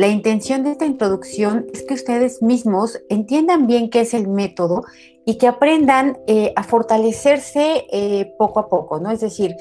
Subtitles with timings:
[0.00, 4.82] La intención de esta introducción es que ustedes mismos entiendan bien qué es el método
[5.26, 9.10] y que aprendan eh, a fortalecerse eh, poco a poco, ¿no?
[9.10, 9.54] Es decir,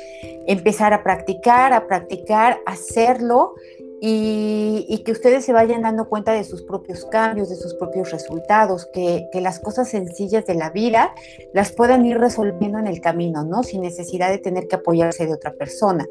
[0.48, 3.56] empezar a practicar, a practicar, hacerlo
[4.02, 8.88] y, que ustedes se vayan dando cuenta de sus propios cambios, de sus propios resultados,
[8.94, 11.14] que, las cosas sencillas de la vida
[11.54, 13.64] las puedan ir resolviendo en el camino, ¿no?
[13.64, 16.06] Sin necesidad de tener que apoyarse de otra persona.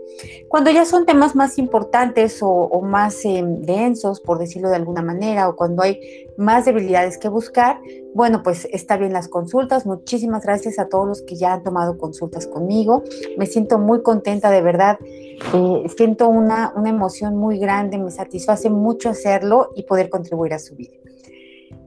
[0.48, 5.48] Cuando ya son temas más importantes o, más em, densos, por decirlo de alguna manera,
[5.48, 7.80] o cuando hay más debilidades que buscar,
[8.14, 9.84] bueno, pues está bien las consultas.
[9.84, 13.02] Muchísimas gracias a todos los que ya han tomado consultas conmigo.
[13.36, 14.98] Me siento muy contenta, de verdad.
[15.02, 20.58] Eh, siento una, una emoción muy grande, me satisface mucho hacerlo y poder contribuir a
[20.58, 20.94] su vida.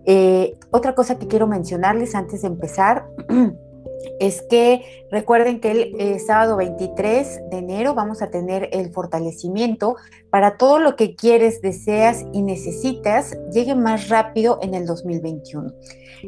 [0.05, 3.07] Eh, otra cosa que quiero mencionarles antes de empezar
[4.19, 9.95] es que recuerden que el eh, sábado 23 de enero vamos a tener el fortalecimiento
[10.29, 15.73] para todo lo que quieres, deseas y necesitas llegue más rápido en el 2021.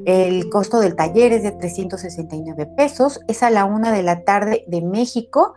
[0.05, 4.63] El costo del taller es de 369 pesos, es a la una de la tarde
[4.67, 5.53] de México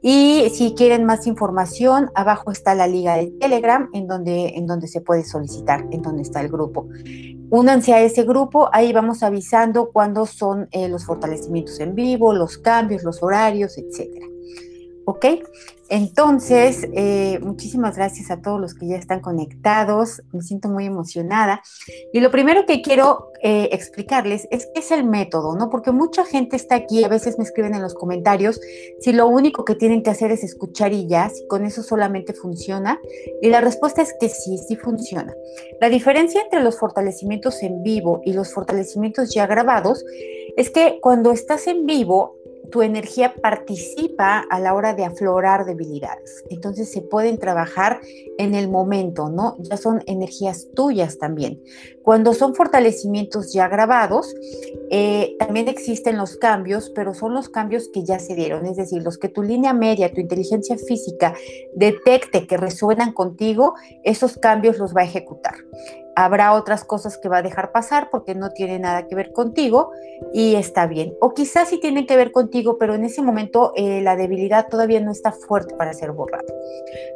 [0.00, 4.86] y si quieren más información, abajo está la liga de Telegram en donde, en donde
[4.86, 6.88] se puede solicitar, en donde está el grupo.
[7.50, 12.58] Únanse a ese grupo, ahí vamos avisando cuándo son eh, los fortalecimientos en vivo, los
[12.58, 14.27] cambios, los horarios, etcétera.
[15.08, 15.24] ¿Ok?
[15.88, 20.20] Entonces, eh, muchísimas gracias a todos los que ya están conectados.
[20.32, 21.62] Me siento muy emocionada.
[22.12, 25.70] Y lo primero que quiero eh, explicarles es qué es el método, ¿no?
[25.70, 28.60] Porque mucha gente está aquí, a veces me escriben en los comentarios
[29.00, 32.34] si lo único que tienen que hacer es escuchar y ya, si con eso solamente
[32.34, 33.00] funciona.
[33.40, 35.32] Y la respuesta es que sí, sí funciona.
[35.80, 40.04] La diferencia entre los fortalecimientos en vivo y los fortalecimientos ya grabados
[40.58, 42.37] es que cuando estás en vivo,
[42.70, 46.44] tu energía participa a la hora de aflorar debilidades.
[46.50, 48.00] Entonces se pueden trabajar
[48.38, 49.56] en el momento, ¿no?
[49.60, 51.60] Ya son energías tuyas también.
[52.02, 54.34] Cuando son fortalecimientos ya grabados,
[54.90, 59.02] eh, también existen los cambios, pero son los cambios que ya se dieron, es decir,
[59.02, 61.34] los que tu línea media, tu inteligencia física
[61.74, 63.74] detecte que resuenan contigo,
[64.04, 65.54] esos cambios los va a ejecutar
[66.24, 69.92] habrá otras cosas que va a dejar pasar porque no tiene nada que ver contigo
[70.34, 71.14] y está bien.
[71.20, 74.98] O quizás sí tienen que ver contigo, pero en ese momento eh, la debilidad todavía
[74.98, 76.52] no está fuerte para ser borrada.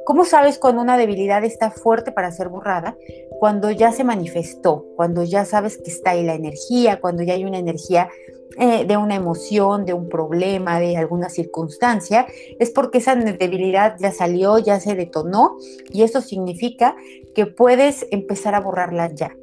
[0.05, 2.97] ¿Cómo sabes cuando una debilidad está fuerte para ser borrada?
[3.41, 7.45] Cuando ya se manifestó, cuando ya sabes que está ahí la energía, cuando ya hay
[7.45, 8.09] una energía
[8.59, 12.27] eh, de una emoción, de un problema, de alguna circunstancia,
[12.59, 15.57] es porque esa debilidad ya salió, ya se detonó
[15.91, 16.97] y eso significa
[17.35, 19.37] que puedes empezar a borrarla ya.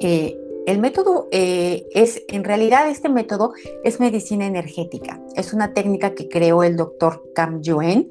[0.00, 3.52] Eh, el método eh, es, en realidad este método
[3.82, 5.20] es medicina energética.
[5.34, 8.10] Es una técnica que creó el doctor Cam Yuen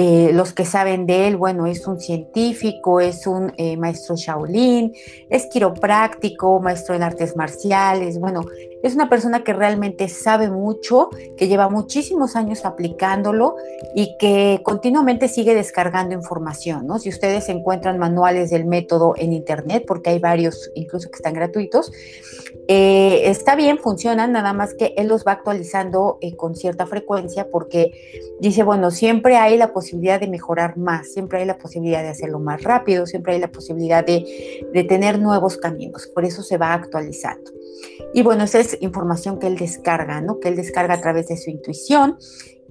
[0.00, 4.94] eh, los que saben de él, bueno, es un científico, es un eh, maestro Shaolin,
[5.28, 8.42] es quiropráctico, maestro en artes marciales, bueno,
[8.84, 13.56] es una persona que realmente sabe mucho, que lleva muchísimos años aplicándolo
[13.92, 17.00] y que continuamente sigue descargando información, ¿no?
[17.00, 21.90] Si ustedes encuentran manuales del método en internet, porque hay varios incluso que están gratuitos,
[22.70, 27.92] eh, está bien, funcionan, nada más que él los va actualizando con cierta frecuencia porque
[28.40, 32.40] dice, bueno, siempre hay la posibilidad de mejorar más, siempre hay la posibilidad de hacerlo
[32.40, 34.22] más rápido, siempre hay la posibilidad de,
[34.86, 37.50] tener nuevos caminos, por eso se va actualizando.
[38.12, 40.38] Y bueno, esa es información que él descarga, ¿no?
[40.38, 42.18] Que él descarga a través de su intuición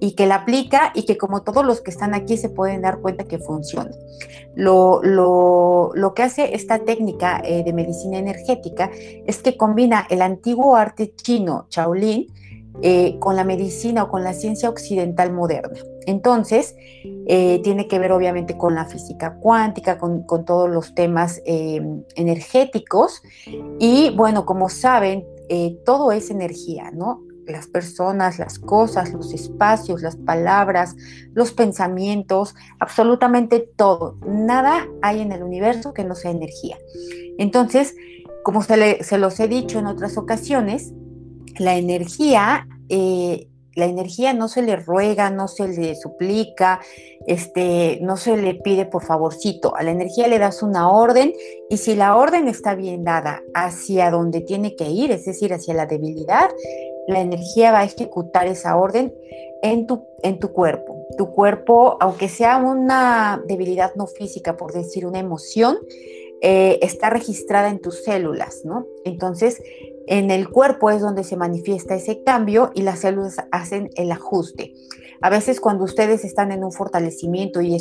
[0.00, 3.00] y que la aplica y que como todos los que están aquí se pueden dar
[3.00, 3.90] cuenta que funciona.
[4.54, 10.76] Lo, lo, que hace esta técnica eh, de medicina energética es que combina el antiguo
[10.76, 12.26] arte chino, Shaolin,
[12.80, 15.80] eh, con la medicina o con la ciencia occidental moderna.
[16.06, 16.76] Entonces,
[17.26, 21.82] eh, tiene que ver obviamente con la física cuántica, con, todos los temas eh,
[22.14, 23.20] energéticos.
[23.80, 25.26] Y bueno, como saben,
[25.84, 27.22] todo es energía, ¿no?
[27.48, 30.94] Las personas, las cosas, los espacios, las palabras,
[31.34, 34.18] los pensamientos, absolutamente todo.
[34.26, 36.76] Nada hay en el universo que no sea energía.
[37.38, 37.94] Entonces,
[38.42, 40.92] como se, los he dicho en otras ocasiones,
[41.58, 46.80] la energía, eh, la energía no se le ruega, no se le suplica,
[47.26, 49.76] este, no se le pide por favorcito.
[49.76, 51.32] A la energía le das una orden
[51.70, 55.74] y si la orden está bien dada hacia donde tiene que ir, es decir, hacia
[55.74, 56.50] la debilidad,
[57.06, 59.14] la energía va a ejecutar esa orden
[59.62, 61.06] en tu, en tu cuerpo.
[61.16, 65.78] Tu cuerpo, aunque sea una debilidad no física, por decir una emoción,
[66.40, 68.86] eh, está registrada en tus células, ¿no?
[69.04, 69.62] Entonces,
[70.06, 74.72] en el cuerpo es donde se manifiesta ese cambio y las células hacen el ajuste.
[75.20, 77.76] A veces cuando ustedes están en un fortalecimiento y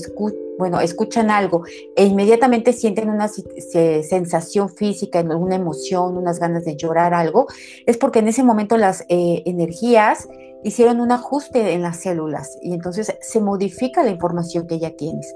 [0.57, 1.63] bueno, escuchan algo
[1.95, 7.48] e inmediatamente sienten una sensación física, una emoción, unas ganas de llorar algo,
[7.86, 10.27] es porque en ese momento las eh, energías
[10.68, 15.34] hicieron un ajuste en las células y entonces se modifica la información que ya tienes.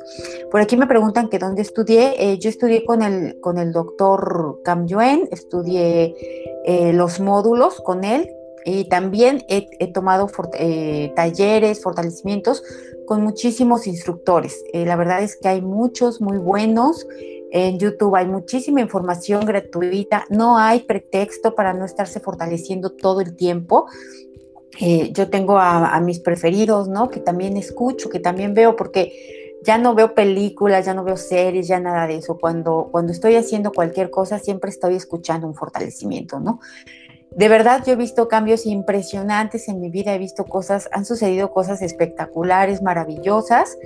[0.52, 2.16] Por aquí me preguntan que dónde estudié.
[2.18, 6.16] Eh, yo estudié con el, con el doctor Cam Yuen, estudié
[6.66, 8.30] eh, los módulos con él
[8.66, 10.30] y también he, tomado
[10.60, 12.64] eh, talleres, fortalecimientos
[13.08, 14.64] con muchísimos instructores.
[14.74, 17.08] la verdad es que hay muchos muy buenos.
[17.54, 23.36] En YouTube hay muchísima información gratuita, no hay pretexto para no estarse fortaleciendo todo el
[23.36, 23.88] tiempo.
[24.80, 27.10] Eh, yo tengo a, mis preferidos, ¿no?
[27.10, 31.68] Que también escucho, que también veo, porque ya no veo películas, ya no veo series,
[31.68, 32.38] ya nada de eso.
[32.38, 36.60] Cuando, cuando estoy haciendo cualquier cosa, siempre estoy escuchando un fortalecimiento, ¿no?
[37.32, 41.52] De verdad, yo he visto cambios impresionantes en mi vida, he visto cosas, han sucedido
[41.52, 43.78] cosas espectaculares, maravillosas,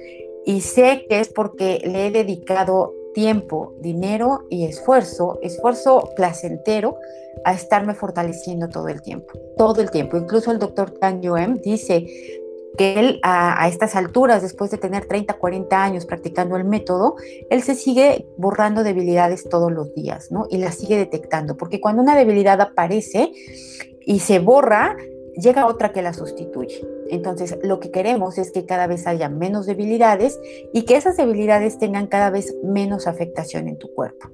[0.46, 7.00] y sé que es porque le he dedicado tiempo, dinero y esfuerzo, esfuerzo placentero,
[7.46, 10.18] a estarme fortaleciendo todo el tiempo, todo el tiempo.
[10.18, 12.06] Incluso el doctor Tan Yoem dice
[12.78, 17.16] que él a, estas alturas, después de tener 30, 40 años practicando el método,
[17.50, 20.46] él se sigue borrando debilidades todos los días, ¿no?
[20.50, 23.32] Y las sigue detectando, porque cuando una debilidad aparece
[24.02, 24.98] y se borra,
[25.38, 26.86] llega otra que la sustituye.
[27.10, 30.40] Entonces, lo que queremos es que cada vez haya menos debilidades
[30.74, 34.30] y que esas debilidades tengan cada vez menos afectación en tu cuerpo.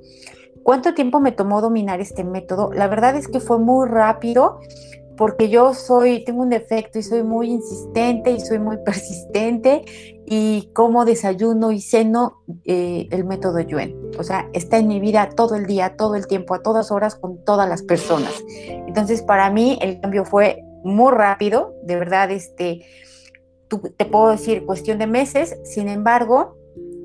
[0.63, 2.71] ¿Cuánto tiempo me tomó dominar este método?
[2.71, 4.59] La verdad es que fue muy rápido
[5.17, 9.83] porque yo soy, tengo un defecto y soy muy insistente y soy muy persistente
[10.25, 13.95] y como desayuno y ceno eh, el método Yuen.
[14.17, 17.15] O sea, está en mi vida todo el día, todo el tiempo, a todas horas,
[17.15, 18.33] con todas las personas.
[18.87, 22.85] Entonces, para mí el cambio fue muy rápido, de verdad, este,
[23.97, 26.57] te puedo decir cuestión de meses, sin embargo,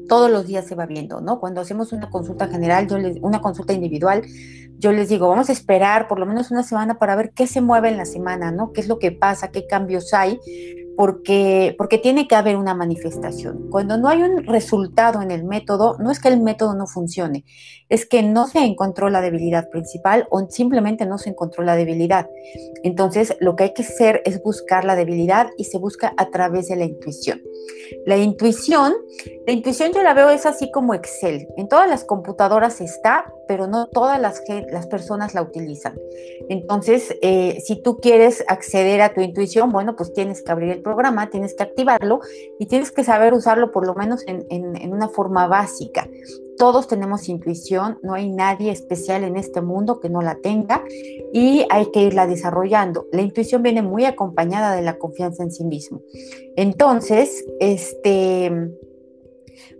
[0.09, 1.41] todos los días se va viendo, ¿no?
[1.41, 4.23] Cuando hacemos una consulta general, yo les, una consulta individual,
[4.79, 7.61] yo les digo, vamos a esperar por lo menos una semana para ver qué se
[7.61, 8.73] mueve en la semana, ¿no?
[8.73, 9.51] ¿Qué es lo que pasa?
[9.51, 10.39] ¿Qué cambios hay?
[10.97, 13.69] Porque, porque tiene que haber una manifestación.
[13.71, 17.45] Cuando no hay un resultado en el método, no es que el método no funcione,
[17.89, 22.29] es que no se encontró la debilidad principal o simplemente no se encontró la debilidad.
[22.83, 26.69] Entonces, lo que hay que hacer es buscar la debilidad y se busca a través
[26.69, 27.43] de la intuición.
[28.07, 28.95] La intuición,
[29.47, 31.47] la intuición yo la veo es así como Excel.
[31.57, 35.99] En todas las computadoras está, pero no todas las, las personas la utilizan.
[36.49, 40.83] Entonces, eh, si tú quieres acceder a tu intuición, bueno, pues tienes que abrir el
[40.83, 42.21] programa, tienes que activarlo
[42.59, 46.09] y tienes que saber usarlo por lo menos en, en una forma básica.
[46.57, 50.83] Todos tenemos intuición, no hay nadie especial en este mundo que no la tenga
[51.33, 53.07] y hay que irla desarrollando.
[53.13, 56.01] La intuición viene muy acompañada de la confianza en sí mismo.
[56.57, 58.51] Entonces, este,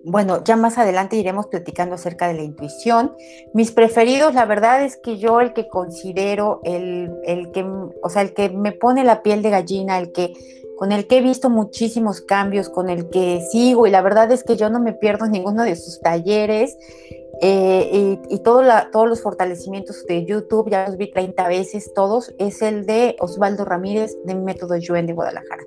[0.05, 3.15] bueno, ya más adelante iremos platicando acerca de la intuición.
[3.55, 8.23] Mis preferidos, la verdad es que yo el que considero, el, el que, o sea,
[8.23, 10.33] el que me pone la piel de gallina, el que
[10.77, 14.45] con el que he visto muchísimos cambios, con el que sigo y la verdad es
[14.45, 16.77] que yo no me pierdo ninguno de sus talleres
[17.41, 18.65] eh, y, todos
[19.09, 24.17] los fortalecimientos de YouTube, ya los vi 30 veces todos, es el de Osvaldo Ramírez
[24.25, 25.63] de Método Yuen de Guadalajara.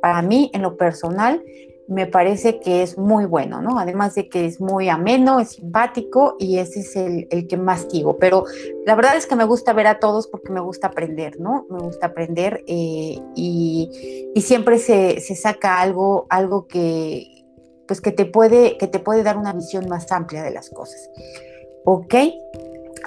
[0.00, 1.42] Para mí, en lo personal,
[1.88, 3.78] me parece que es muy bueno, ¿no?
[3.78, 8.18] Además de que es muy ameno, es simpático y ese es el, que más sigo.
[8.18, 8.44] Pero
[8.84, 11.66] la verdad es que me gusta ver a todos porque me gusta aprender, ¿no?
[11.70, 13.90] Me gusta aprender eh, y,
[14.36, 17.44] siempre se, saca algo, algo que,
[17.86, 21.10] pues que te puede, que te puede dar una visión más amplia de las cosas.
[21.84, 22.14] ¿Ok?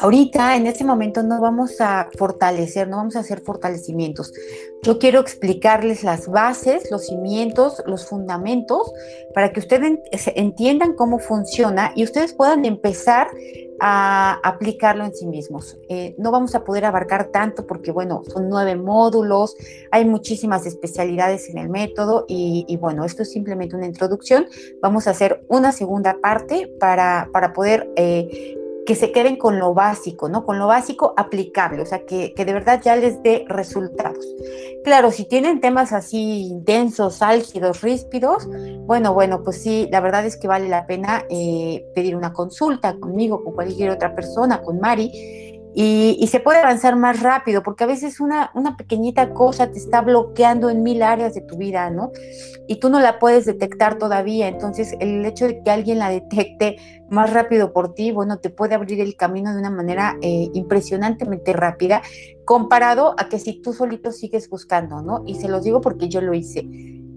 [0.01, 4.34] Ahorita, en este momento, no vamos a fortalecer, no vamos a hacer fortalecimientos.
[4.81, 8.91] Yo quiero explicarles las bases, los cimientos, los fundamentos,
[9.36, 10.00] para que ustedes
[10.36, 13.27] entiendan cómo funciona y ustedes puedan empezar
[13.79, 15.77] a aplicarlo en sí mismos.
[15.88, 19.55] Eh, no vamos a poder abarcar tanto porque, bueno, son nueve módulos,
[19.91, 24.48] hay muchísimas especialidades en el método y, bueno, esto es simplemente una introducción.
[24.81, 28.58] Vamos a hacer una segunda parte para, para poder eh,
[28.91, 30.45] que se queden con lo básico, ¿no?
[30.45, 34.25] Con lo básico aplicable, o sea, que, de verdad ya les dé resultados.
[34.83, 38.50] Claro, si tienen temas así intensos, álgidos, ríspidos,
[38.81, 43.00] bueno, bueno, pues sí, la verdad es que vale la pena eh, pedir una consulta
[43.00, 47.87] conmigo, con cualquier otra persona, con Mari, y, se puede avanzar más rápido, porque a
[47.87, 52.11] veces una, una pequeñita cosa te está bloqueando en mil áreas de tu vida, ¿no?
[52.67, 56.77] Y tú no la puedes detectar todavía, entonces el hecho de que alguien la detecte
[57.09, 61.53] más rápido por ti, bueno, te puede abrir el camino de una manera eh, impresionantemente
[61.53, 62.01] rápida,
[62.45, 65.23] comparado a que si tú solito sigues buscando, ¿no?
[65.25, 66.67] Y se los digo porque yo lo hice.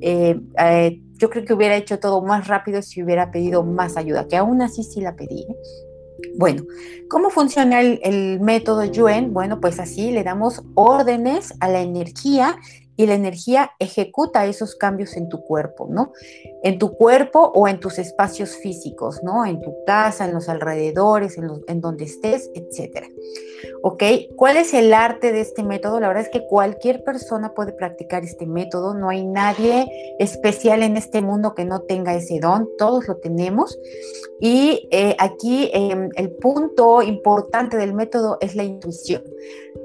[0.01, 4.27] eh, eh, yo creo que hubiera hecho todo más rápido si hubiera pedido más ayuda,
[4.29, 5.47] que aún así sí la pedí.
[6.37, 6.65] Bueno,
[7.09, 9.33] ¿cómo funciona el, el, método Yuen?
[9.33, 12.59] Bueno, pues así le damos órdenes a la energía
[12.97, 16.13] y la energía ejecuta esos cambios en tu cuerpo, ¿no?
[16.63, 19.45] En tu cuerpo o en tus espacios físicos, ¿no?
[19.45, 23.09] En tu casa, en los alrededores, en, los, donde estés, etcétera.
[23.83, 24.03] ¿Ok?
[24.37, 26.01] ¿Cuál es el arte de este método?
[26.01, 29.87] La verdad es que cualquier persona puede practicar este método, no hay nadie
[30.19, 33.79] especial en este mundo que no tenga ese don, todos lo tenemos.
[34.41, 39.23] Y eh, aquí eh, el punto importante del método es la intuición.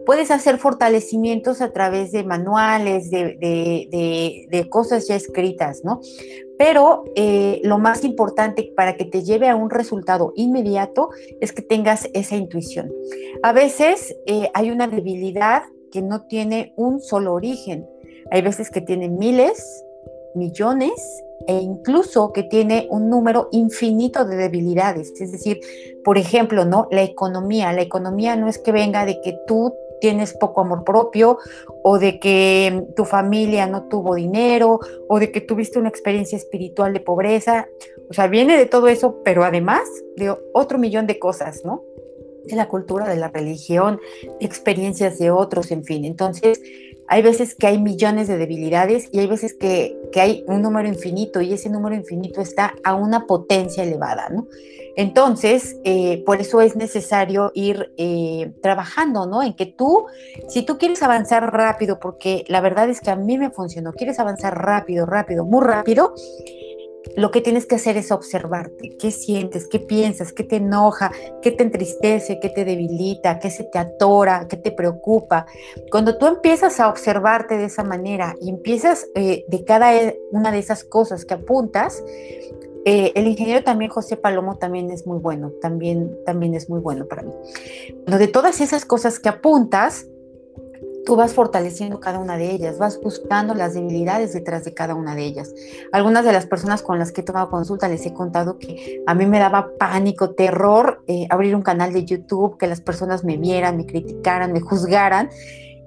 [0.09, 6.01] Puedes hacer fortalecimientos a través de manuales, de, de, de, cosas ya escritas, ¿no?
[6.57, 11.09] Pero eh, lo más importante para que te lleve a un resultado inmediato
[11.41, 12.91] es que tengas esa intuición.
[13.43, 15.61] A veces eh, hay una debilidad
[15.91, 17.87] que no tiene un solo origen.
[18.31, 19.85] Hay veces que tiene miles,
[20.33, 25.13] millones e incluso que tiene un número infinito de debilidades.
[25.21, 25.59] Es decir,
[26.03, 26.87] por ejemplo, ¿no?
[26.89, 27.71] La economía.
[27.73, 31.37] La economía no es que venga de que tú tienes poco amor propio
[31.83, 36.93] o de que tu familia no tuvo dinero o de que tuviste una experiencia espiritual
[36.93, 37.67] de pobreza.
[38.09, 39.81] O sea, viene de todo eso, pero además
[40.15, 41.83] de otro millón de cosas, ¿no?
[42.45, 43.99] De la cultura, de la religión,
[44.39, 46.05] experiencias de otros, en fin.
[46.05, 46.61] Entonces,
[47.07, 50.87] hay veces que hay millones de debilidades y hay veces que, que hay un número
[50.87, 54.47] infinito y ese número infinito está a una potencia elevada, ¿no?
[54.95, 59.43] Entonces, eh, por eso es necesario ir eh, trabajando, ¿no?
[59.43, 60.05] En que tú,
[60.47, 64.19] si tú quieres avanzar rápido, porque la verdad es que a mí me funcionó, quieres
[64.19, 66.13] avanzar rápido, rápido, muy rápido,
[67.15, 71.51] lo que tienes que hacer es observarte, qué sientes, qué piensas, qué te enoja, qué
[71.51, 75.45] te entristece, qué te debilita, qué se te atora, qué te preocupa.
[75.91, 79.91] Cuando tú empiezas a observarte de esa manera y empiezas eh, de cada
[80.31, 82.03] una de esas cosas que apuntas,
[82.91, 87.05] eh, el ingeniero también, José Palomo, también es muy bueno, también, también es muy bueno
[87.05, 87.31] para mí.
[88.07, 90.07] Lo de todas esas cosas que apuntas,
[91.05, 95.13] tú vas fortaleciendo cada una de ellas, vas buscando las debilidades detrás de cada una
[95.13, 95.53] de ellas.
[95.91, 99.13] Algunas de las personas con las que he tomado consulta les he contado que a
[99.13, 103.37] mí me daba pánico, terror eh, abrir un canal de YouTube, que las personas me
[103.37, 105.29] vieran, me criticaran, me juzgaran.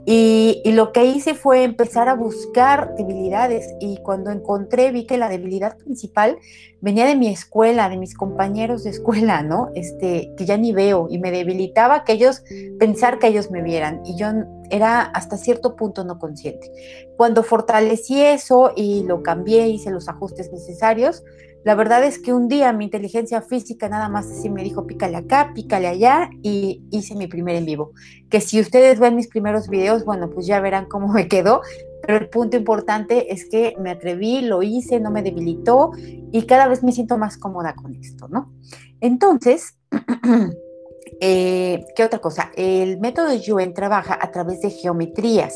[0.05, 5.29] Y, lo que hice fue empezar a buscar debilidades y cuando encontré vi que la
[5.29, 6.39] debilidad principal
[6.81, 9.71] venía de mi escuela, de mis compañeros de escuela, ¿no?
[9.75, 12.43] Este, que ya ni veo y me debilitaba que ellos,
[12.79, 14.29] pensar que ellos me vieran y yo
[14.71, 16.73] era hasta cierto punto no consciente.
[17.17, 21.23] Cuando fortalecí eso y lo cambié, hice los ajustes necesarios,
[21.65, 25.17] la verdad es que un día mi inteligencia física nada más así me dijo pícale
[25.17, 27.93] acá, pícale allá y hice mi primer en vivo.
[28.29, 31.63] Que si ustedes ven mis primeros videos, bueno, pues ya verán cómo me quedó.
[32.05, 35.93] Pero el punto importante es que me atreví, lo hice, no me debilitó
[36.33, 38.53] y cada vez me siento más cómoda con esto, ¿no?
[39.01, 39.79] Entonces,
[41.21, 42.51] eh, ¿qué otra cosa?
[42.57, 45.55] El método de Yuen trabaja a través de geometrías.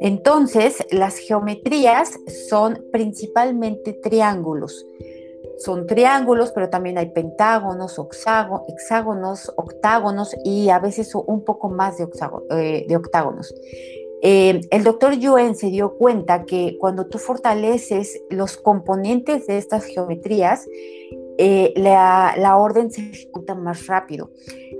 [0.00, 2.16] Entonces, las geometrías
[2.48, 4.86] son principalmente triángulos
[5.64, 8.00] son triángulos, pero también hay pentágonos,
[8.68, 12.08] hexágonos, octágonos y a veces un poco más de,
[12.50, 13.54] eh, octágonos.
[14.24, 19.84] Eh, el doctor Yuen se dio cuenta que cuando tú fortaleces los componentes de estas
[19.84, 20.68] geometrías,
[21.38, 24.30] eh, la, orden se ejecuta más rápido.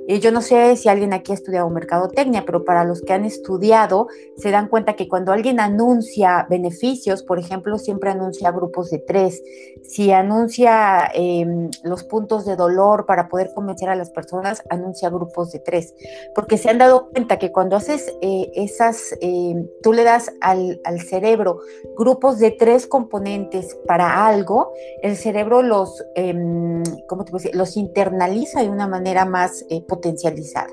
[0.08, 3.24] Eh, yo no sé si alguien aquí ha estudiado mercadotecnia, pero para los que han
[3.24, 8.98] estudiado se dan cuenta que cuando alguien anuncia beneficios, por ejemplo, siempre anuncia grupos de
[8.98, 9.42] tres.
[9.82, 15.52] Si anuncia em, los puntos de dolor para poder convencer a las personas, anuncia grupos
[15.52, 15.94] de tres.
[16.34, 20.80] Porque se han dado cuenta que cuando haces eh, esas, em, tú le das al,
[20.84, 21.60] al cerebro
[21.96, 27.32] grupos de tres componentes para algo, el cerebro los, em, ¿cómo te?
[27.52, 30.68] Los internaliza de una manera más eh, potencializar.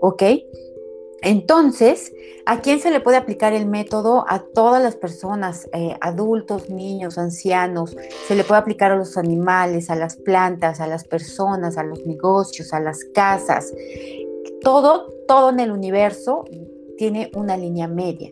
[0.00, 0.22] ¿Ok?
[1.22, 2.12] Entonces,
[2.46, 4.24] ¿a quién se le puede aplicar el método?
[4.28, 7.96] A todas las personas, eh, adultos, niños, ancianos.
[8.28, 12.06] Se le puede aplicar a los animales, a las plantas, a las personas, a los
[12.06, 13.72] negocios, a las casas.
[14.62, 16.44] Todo, todo en el universo
[16.96, 18.30] tiene una línea media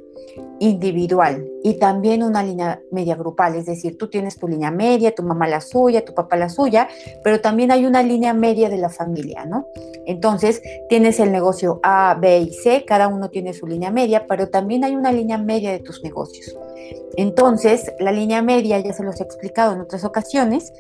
[0.63, 5.25] individual y también una línea media grupal, es decir, tú tienes tu línea media, tu
[5.25, 6.89] mamá la suya, tu papá la suya,
[7.25, 9.67] pero también hay una línea media de la familia, ¿no?
[10.07, 14.51] Entonces, tienes el negocio A, B y C, cada uno tiene su línea media, pero
[14.51, 16.57] también hay una línea media de tus negocios.
[17.17, 20.73] Entonces, la línea media, ya se los he explicado en otras ocasiones,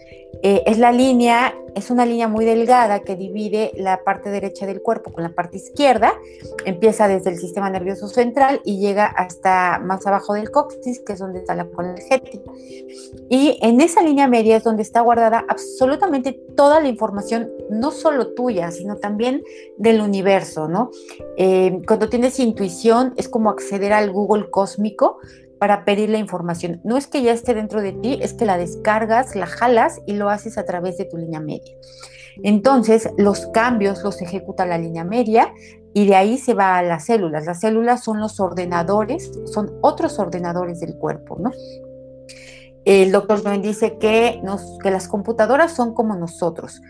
[0.42, 4.80] eh, es la línea, es una línea muy delgada que divide la parte derecha del
[4.80, 6.14] cuerpo con la parte izquierda,
[6.64, 11.18] empieza desde el sistema nervioso central y llega hasta más abajo del coxis, que es
[11.18, 12.50] donde está la energética.
[13.28, 18.34] Y en esa línea media es donde está guardada absolutamente toda la información, no solo
[18.34, 19.42] tuya, sino también
[19.78, 20.90] del universo, ¿no?
[21.36, 25.18] Eh, cuando tienes intuición es como acceder al Google cósmico
[25.58, 26.80] para pedir la información.
[26.82, 30.14] No es que ya esté dentro de ti, es que la descargas, la jalas y
[30.14, 31.76] lo haces a través de tu línea media.
[32.42, 35.52] Entonces, los cambios los ejecuta la línea media
[35.94, 37.46] y de ahí se va a las células.
[37.46, 41.50] Las células son los ordenadores, son otros ordenadores del cuerpo, ¿no?
[42.84, 46.80] El doctor Joen dice que, nos, que las computadoras son como nosotros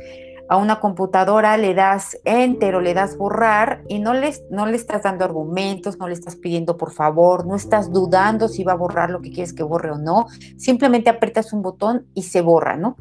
[0.52, 4.76] a una computadora le das enter o le das borrar y no le, no le
[4.76, 8.76] estás dando argumentos, no le estás pidiendo por favor, no estás dudando si va a
[8.76, 10.26] borrar lo que quieres que borre o no,
[10.58, 12.96] simplemente aprietas un botón y se borra, ¿no?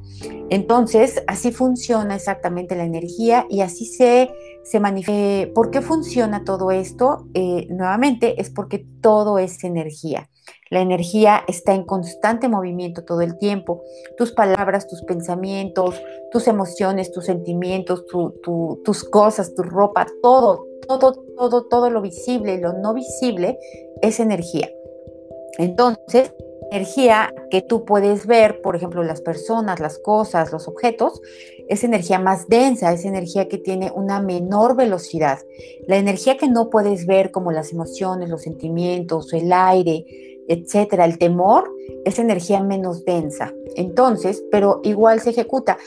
[0.50, 4.32] Entonces, así funciona exactamente la energía y así se,
[4.64, 5.54] se manifiesta.
[5.54, 7.28] ¿Por qué funciona todo esto?
[7.34, 10.30] Eh, nuevamente es porque todo es energía.
[10.70, 13.84] La energía está en constante movimiento todo el tiempo.
[14.18, 16.02] Tus palabras, tus pensamientos,
[16.32, 22.60] tus emociones, tus sentimientos, tus cosas, tu ropa, todo, todo, todo, todo lo visible y
[22.60, 23.58] lo no visible
[24.02, 24.70] es energía.
[25.58, 26.34] Entonces,
[26.72, 31.22] energía que tú puedes ver, por ejemplo, las personas, las cosas, los objetos,
[31.68, 35.40] es energía más densa, es energía que tiene una menor velocidad.
[35.88, 40.06] La energía que no puedes ver, como las emociones, los sentimientos, el aire,
[40.48, 41.06] etcétera.
[41.06, 41.70] El temor
[42.06, 43.54] es energía menos densa.
[43.76, 45.78] Entonces, pero igual se ejecuta.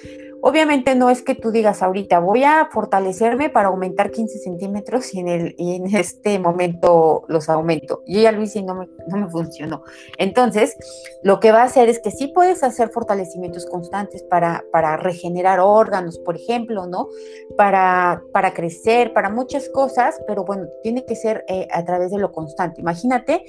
[0.46, 5.20] Obviamente no es que tú digas ahorita voy a fortalecerme para aumentar 15 centímetros y
[5.20, 8.02] en, el, en este momento los aumento.
[8.06, 9.84] Yo ya lo hice y no me, no me funcionó.
[10.18, 10.76] Entonces,
[11.22, 15.60] lo que va a hacer es que sí puedes hacer fortalecimientos constantes para, para regenerar
[15.60, 17.08] órganos, por ejemplo, ¿no?
[17.56, 22.18] Para, para crecer, para muchas cosas, pero bueno, tiene que ser eh, a través de
[22.18, 22.82] lo constante.
[22.82, 23.46] Imagínate,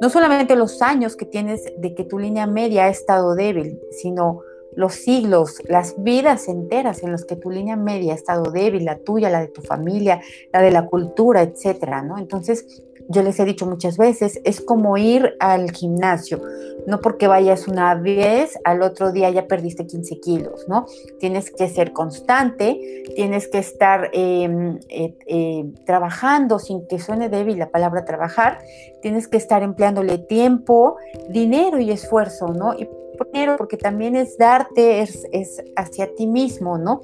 [0.00, 4.42] no solamente los años que tienes de que tu línea media ha estado débil, sino
[4.76, 8.98] los siglos, las vidas enteras en las que tu línea media ha estado débil, la
[8.98, 10.20] tuya, la de tu familia,
[10.52, 12.18] la de la cultura, etcétera, ¿no?
[12.18, 16.40] Entonces, yo les he dicho muchas veces, es como ir al gimnasio,
[16.86, 20.86] no porque vayas una vez, al otro día ya perdiste 15 kilos, ¿no?
[21.18, 27.58] Tienes que ser constante, tienes que estar em, eh, eh, trabajando sin que suene débil
[27.58, 28.58] la palabra trabajar,
[29.02, 30.96] tienes que estar empleándole tiempo,
[31.28, 32.74] dinero y esfuerzo, ¿no?
[33.56, 37.02] Porque también es darte, es, es hacia ti mismo, ¿no?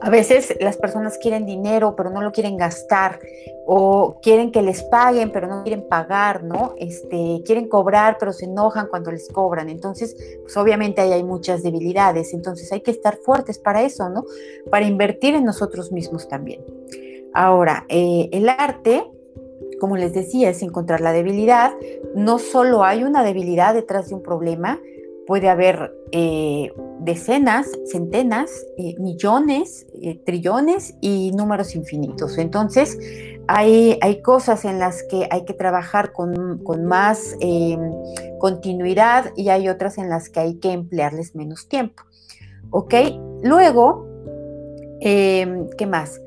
[0.00, 3.20] A veces las personas quieren dinero, pero no lo quieren gastar,
[3.66, 6.74] o quieren que les paguen, pero no quieren pagar, ¿no?
[6.76, 9.68] Este, quieren cobrar, pero se enojan cuando les cobran.
[9.68, 12.34] Entonces, pues obviamente ahí hay muchas debilidades.
[12.34, 14.24] Entonces hay que estar fuertes para eso, ¿no?
[14.70, 16.64] Para invertir en nosotros mismos también.
[17.32, 19.04] Ahora, eh, el arte
[19.80, 21.72] como les decía, es encontrar la debilidad.
[22.14, 24.78] No solo hay una debilidad detrás de un problema,
[25.30, 32.36] puede haber eh, decenas, centenas, eh, millones, eh, trillones y números infinitos.
[32.36, 32.98] Entonces,
[33.46, 37.36] hay, hay, cosas en las que hay que trabajar con, con más
[38.40, 42.02] continuidad y hay otras en las que hay que emplearles menos tiempo.
[42.70, 42.94] ¿Ok?
[43.44, 44.08] Luego,
[45.00, 46.20] ¿qué más?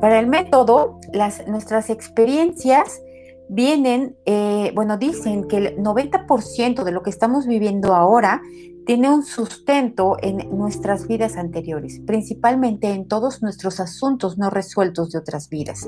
[0.00, 3.02] Para el método, las, nuestras experiencias
[3.48, 8.42] vienen, eh, bueno, dicen que el 90% de lo que estamos viviendo ahora
[8.88, 15.18] tiene un sustento en nuestras vidas anteriores, principalmente en todos nuestros asuntos no resueltos de
[15.18, 15.86] otras vidas.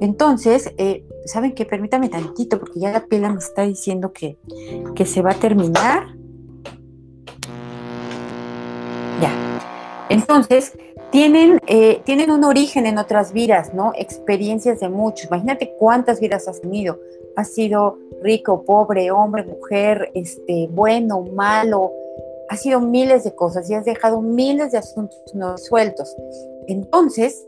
[0.00, 1.64] Entonces, eh, ¿saben qué?
[1.64, 4.36] Permítame tantito porque ya la pila me está diciendo que,
[4.94, 6.14] que se va a terminar.
[9.22, 9.32] Ya.
[10.10, 10.76] Entonces,
[11.10, 13.92] tienen, eh, tienen un origen en otras vidas, ¿no?
[13.96, 15.26] Experiencias de muchos.
[15.26, 16.98] Imagínate cuántas vidas has tenido.
[17.36, 21.92] Has sido rico, pobre, hombre, mujer, este, bueno, malo.
[22.48, 26.14] Has sido miles de cosas y has dejado miles de asuntos no resueltos.
[26.68, 27.46] Entonces,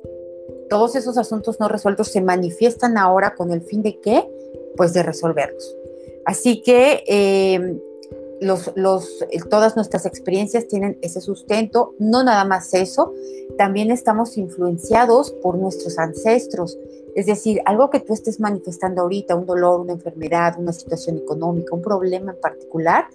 [0.69, 4.29] todos esos asuntos no resueltos se manifiestan ahora con el fin de qué?
[4.77, 5.77] Pues de resolverlos.
[6.25, 7.79] Así que eh,
[8.41, 13.13] los, los, todas nuestras experiencias tienen ese sustento, no nada más eso,
[13.57, 16.79] también estamos influenciados por nuestros ancestros,
[17.15, 21.75] es decir, algo que tú estés manifestando ahorita, un dolor, una enfermedad, una situación económica,
[21.75, 23.07] un problema en particular,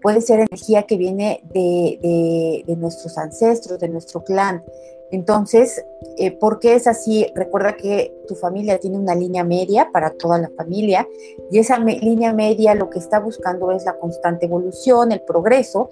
[0.00, 4.62] puede ser energía que viene de, de nuestros ancestros, de nuestro clan.
[5.10, 5.84] Entonces,
[6.18, 7.26] eh, ¿por qué es así?
[7.34, 11.08] Recuerda que tu familia tiene una línea media para toda la familia
[11.50, 15.88] y esa línea media lo que está buscando es la constante evolución, el progreso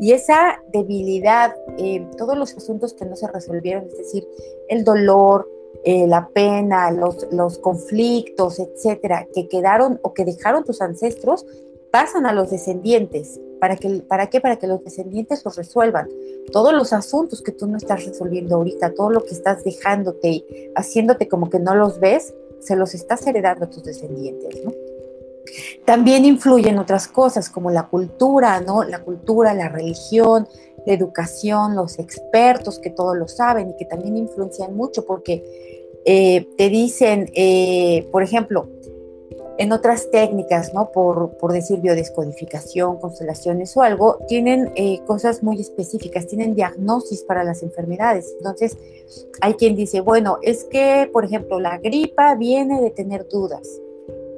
[0.00, 4.28] y esa debilidad, eh, todos los asuntos que no se resolvieron, es decir,
[4.68, 5.48] el dolor,
[5.84, 11.46] eh, la pena, los, los conflictos, etcétera, que quedaron o que dejaron tus ancestros,
[11.90, 13.40] pasan a los descendientes.
[13.60, 14.40] ¿Para, que, ¿Para qué?
[14.40, 16.08] Para que los descendientes los resuelvan.
[16.52, 20.70] Todos los asuntos que tú no estás resolviendo ahorita, todo lo que estás dejándote y
[20.74, 24.62] haciéndote como que no los ves, se los estás heredando a tus descendientes.
[25.84, 28.84] También influyen otras cosas como la cultura, ¿no?
[28.84, 30.46] La cultura, la religión,
[30.86, 35.42] la educación, los expertos que todos lo saben y que también influencian mucho porque
[36.04, 38.68] eh, te dicen, eh, por ejemplo,
[39.58, 40.92] en otras técnicas, ¿no?
[40.92, 47.42] Por, por decir biodescodificación, constelaciones o algo, tienen eh, cosas muy específicas, tienen diagnosis para
[47.42, 48.32] las enfermedades.
[48.38, 48.78] Entonces,
[49.40, 53.68] hay quien dice, bueno, es que, por ejemplo, la gripa viene de tener dudas,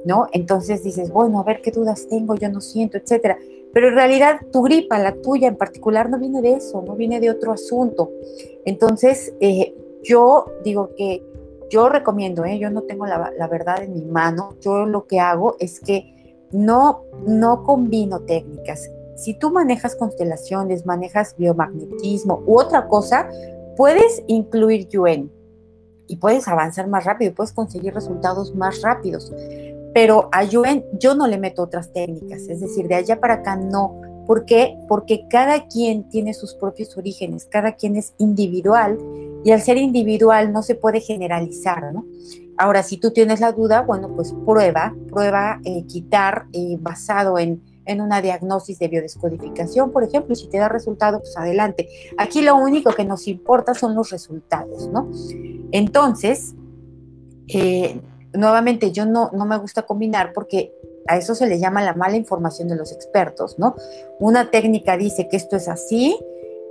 [0.05, 0.25] ¿no?
[0.33, 3.37] Entonces dices, bueno, a ver qué dudas tengo, yo no siento, etcétera.
[3.73, 7.19] Pero en realidad tu gripa, la tuya en particular, no viene de eso, no viene
[7.19, 8.11] de otro asunto.
[8.65, 11.23] Entonces, eh, yo digo que
[11.71, 12.59] yo recomiendo, ¿eh?
[12.59, 17.05] yo no tengo la, verdad en mi mano, yo lo que hago es que no,
[17.25, 18.91] no combino técnicas.
[19.15, 23.29] Si tú manejas constelaciones, manejas biomagnetismo u otra cosa,
[23.77, 25.31] puedes incluir Yuen
[26.07, 29.31] y puedes avanzar más rápido, puedes conseguir resultados más rápidos.
[29.93, 33.55] Pero a Yuen yo no le meto otras técnicas, es decir, de allá para acá
[33.55, 34.01] no.
[34.27, 34.77] ¿Por qué?
[34.89, 38.97] Porque cada quien tiene sus propios orígenes, cada quien es individual
[39.43, 42.05] y al ser individual no se puede generalizar, ¿no?
[42.57, 47.61] Ahora, si tú tienes la duda, bueno, pues prueba, prueba eh, quitar eh, basado en,
[47.85, 51.89] en una diagnosis de biodescodificación, por ejemplo, y si te da resultado, pues adelante.
[52.17, 55.09] Aquí lo único que nos importa son los resultados, ¿no?
[55.71, 56.53] Entonces,
[57.47, 57.99] eh,
[58.33, 60.71] nuevamente, yo no, no me gusta combinar porque
[61.07, 63.75] a eso se le llama la mala información de los expertos, ¿no?
[64.19, 66.19] Una técnica dice que esto es así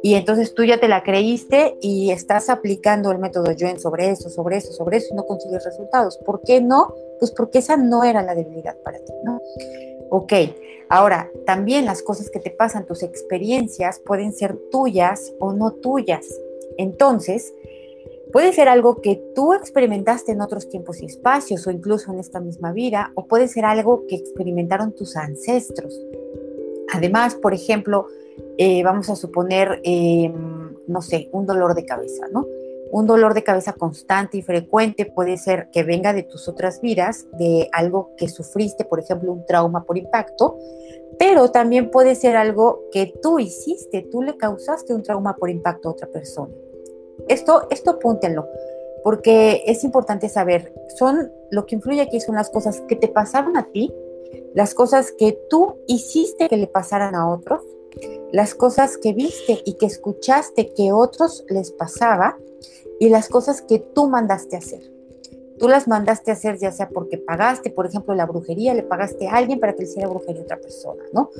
[0.02, 4.30] y entonces tú ya te la creíste y estás aplicando el método Yuen sobre eso,
[4.30, 6.16] sobre eso, sobre eso y no consigues resultados.
[6.24, 6.94] ¿Por qué no?
[7.18, 9.40] Pues porque esa no era la debilidad para ti, ¿no?
[10.08, 10.32] Ok,
[10.88, 16.26] ahora también las cosas que te pasan, tus experiencias pueden ser tuyas o no tuyas.
[16.78, 17.52] Entonces,
[18.32, 22.40] puede ser algo que tú experimentaste en otros tiempos y espacios o incluso en esta
[22.40, 25.94] misma vida, o puede ser algo que experimentaron tus ancestros.
[26.92, 28.06] Además, por ejemplo,
[28.59, 32.46] eh, vamos a suponer, em, no sé, un dolor de cabeza, ¿no?
[32.92, 37.26] Un dolor de cabeza constante y frecuente puede ser que venga de tus otras vidas,
[37.38, 40.59] de algo que sufriste, por ejemplo, un trauma por impacto,
[41.18, 45.88] pero también puede ser algo que tú hiciste, tú le causaste un trauma por impacto
[45.88, 46.53] a otra persona.
[47.29, 48.48] Esto, esto apúntenlo,
[49.05, 53.57] porque es importante saber, son lo que influye aquí son las cosas que te pasaron
[53.57, 53.92] a ti,
[54.55, 57.62] las cosas que tú hiciste que le pasaran a otros,
[58.32, 62.38] las cosas que viste y que escuchaste que otros les pasaba
[62.98, 64.82] y las cosas que tú mandaste hacer.
[65.58, 69.36] Tú las mandaste hacer ya sea porque pagaste, por ejemplo, la brujería, le pagaste a
[69.36, 71.30] alguien para que le hiciera brujería a otra persona, ¿no?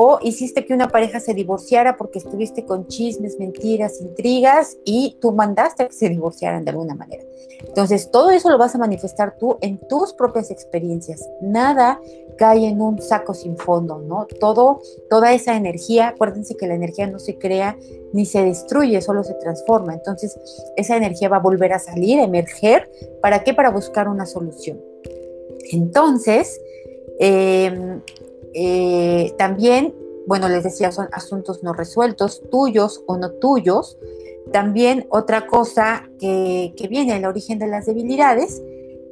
[0.00, 5.32] O hiciste que una pareja se divorciara porque estuviste con chismes, mentiras, intrigas y tú
[5.32, 7.24] mandaste a que se divorciaran de alguna manera.
[7.66, 11.28] Entonces, todo eso lo vas a manifestar tú en tus propias experiencias.
[11.40, 12.00] Nada
[12.36, 14.28] cae en un saco sin fondo, ¿no?
[14.38, 14.80] Todo,
[15.10, 17.76] toda esa energía, acuérdense que la energía no se crea
[18.12, 19.94] ni se destruye, solo se transforma.
[19.94, 20.38] Entonces,
[20.76, 22.88] esa energía va a volver a salir, a emerger.
[23.20, 23.52] ¿Para qué?
[23.52, 24.80] Para buscar una solución.
[25.72, 26.60] Entonces,
[27.18, 28.00] em,
[28.54, 29.94] eh, también,
[30.26, 33.98] bueno, les decía, son asuntos no resueltos, tuyos o no tuyos.
[34.52, 38.62] También otra cosa que, que viene el origen de las debilidades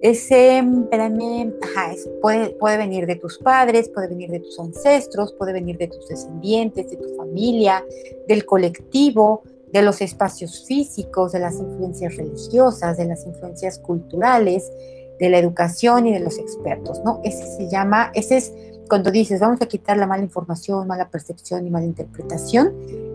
[0.02, 5.52] ese, espérame, ajá, puede, puede venir de tus padres, puede venir de tus ancestros, puede
[5.52, 7.84] venir de tus descendientes, de tu familia,
[8.28, 14.70] del colectivo, de los espacios físicos, de las influencias religiosas, de las influencias culturales,
[15.18, 17.20] de la educación y de los expertos, ¿no?
[17.24, 18.52] Ese se llama, ese es
[18.88, 22.74] cuando dices, vamos a quitar la mala información, mala percepción y mala interpretación,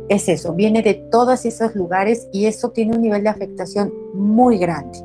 [0.09, 4.57] es eso, viene de todos esos lugares y eso tiene un nivel de afectación muy
[4.57, 4.99] grande.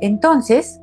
[0.00, 0.80] Entonces,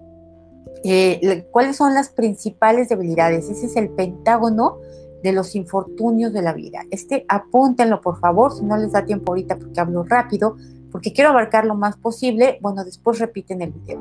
[0.83, 3.49] eh, ¿Cuáles son las principales debilidades?
[3.49, 4.77] Ese es el pentágono
[5.23, 6.83] de los infortunios de la vida.
[6.91, 10.55] Este apúntenlo por favor, si no les da tiempo ahorita porque hablo rápido,
[10.91, 13.99] porque quiero abarcar lo más posible, bueno, después repiten el video.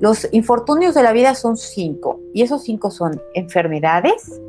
[0.00, 4.40] Los infortunios de la vida son cinco, y esos cinco son enfermedades,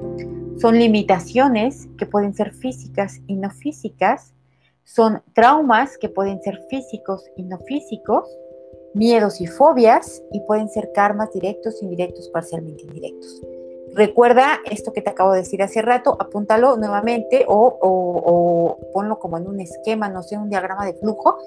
[0.59, 4.33] son limitaciones que pueden ser físicas y no físicas,
[4.83, 8.27] son traumas que pueden ser físicos y no físicos,
[8.93, 13.41] miedos y fobias y pueden ser karmas directos, indirectos, parcialmente indirectos.
[13.93, 19.47] Recuerda esto que te acabo de decir hace rato, apúntalo nuevamente o, ponlo como en
[19.47, 21.37] un esquema, no sé, un diagrama de flujo,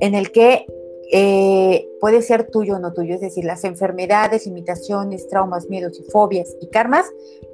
[0.00, 0.66] en el que
[1.12, 6.10] eh, puede ser tuyo o no tuyo, es decir, las enfermedades, limitaciones, traumas, miedos y
[6.10, 7.06] fobias y karmas,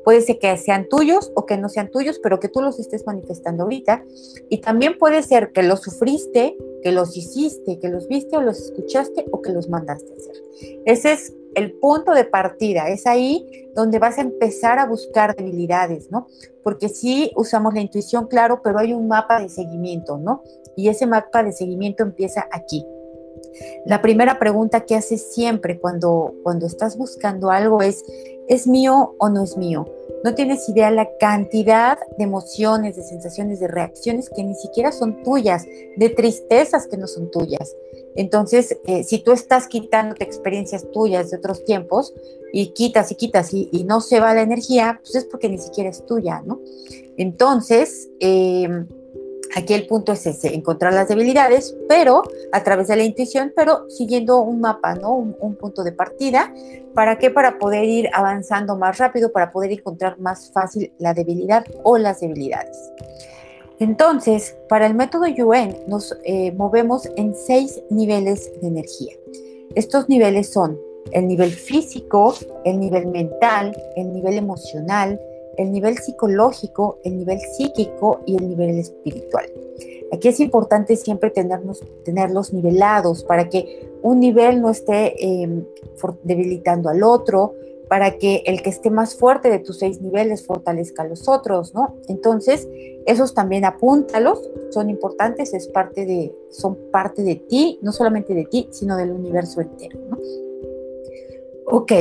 [0.04, 3.06] puede ser que sean tuyos o que no sean tuyos, pero que tú los estés
[3.06, 4.04] manifestando ahorita.
[4.48, 8.58] Y también puede ser que los sufriste, que los hiciste, que los viste o los
[8.58, 10.34] escuchaste o que los mandaste a hacer.
[10.84, 16.10] Ese es el punto de partida, es ahí donde vas a empezar a buscar debilidades,
[16.10, 16.26] ¿no?
[16.62, 20.42] Porque sí usamos la intuición, claro, pero hay un mapa de seguimiento, ¿no?
[20.76, 22.84] Y ese mapa de seguimiento empieza aquí.
[23.86, 28.04] La primera pregunta que haces siempre cuando, cuando estás buscando algo es,
[28.48, 29.86] ¿es mío o no es mío?
[30.22, 35.22] No tienes idea la cantidad de emociones, de sensaciones, de reacciones que ni siquiera son
[35.22, 35.64] tuyas,
[35.96, 37.74] de tristezas que no son tuyas.
[38.16, 42.12] Entonces, eh, si tú estás quitándote experiencias tuyas de otros tiempos
[42.52, 45.88] y quitas y quitas y, no se va la energía, pues es porque ni siquiera
[45.88, 46.60] es tuya, ¿no?
[47.16, 48.68] Entonces, eh,
[49.56, 53.88] Aquí el punto es ese, encontrar las debilidades, pero a través de la intuición, pero
[53.90, 55.14] siguiendo un mapa, ¿no?
[55.14, 56.54] Un, punto de partida.
[56.94, 57.30] ¿Para qué?
[57.30, 62.20] Para poder ir avanzando más rápido, para poder encontrar más fácil la debilidad o las
[62.20, 62.76] debilidades.
[63.80, 69.14] Entonces, para el método Yuen nos eh, movemos en seis niveles de energía.
[69.74, 70.78] Estos niveles son
[71.12, 72.34] el nivel físico,
[72.64, 75.20] el nivel mental, el nivel emocional,
[75.60, 79.44] el nivel psicológico, el nivel psíquico y el nivel espiritual.
[80.10, 85.64] Aquí es importante siempre tenernos, tenerlos nivelados para que un nivel no esté em,
[86.22, 87.54] debilitando al otro,
[87.88, 91.74] para que el que esté más fuerte de tus seis niveles fortalezca a los otros,
[91.74, 91.96] ¿no?
[92.08, 92.66] Entonces,
[93.04, 98.44] esos también apúntalos, son importantes, es parte de, son parte de ti, no solamente de
[98.44, 100.18] ti, sino del universo entero, ¿no?
[101.66, 101.92] Ok,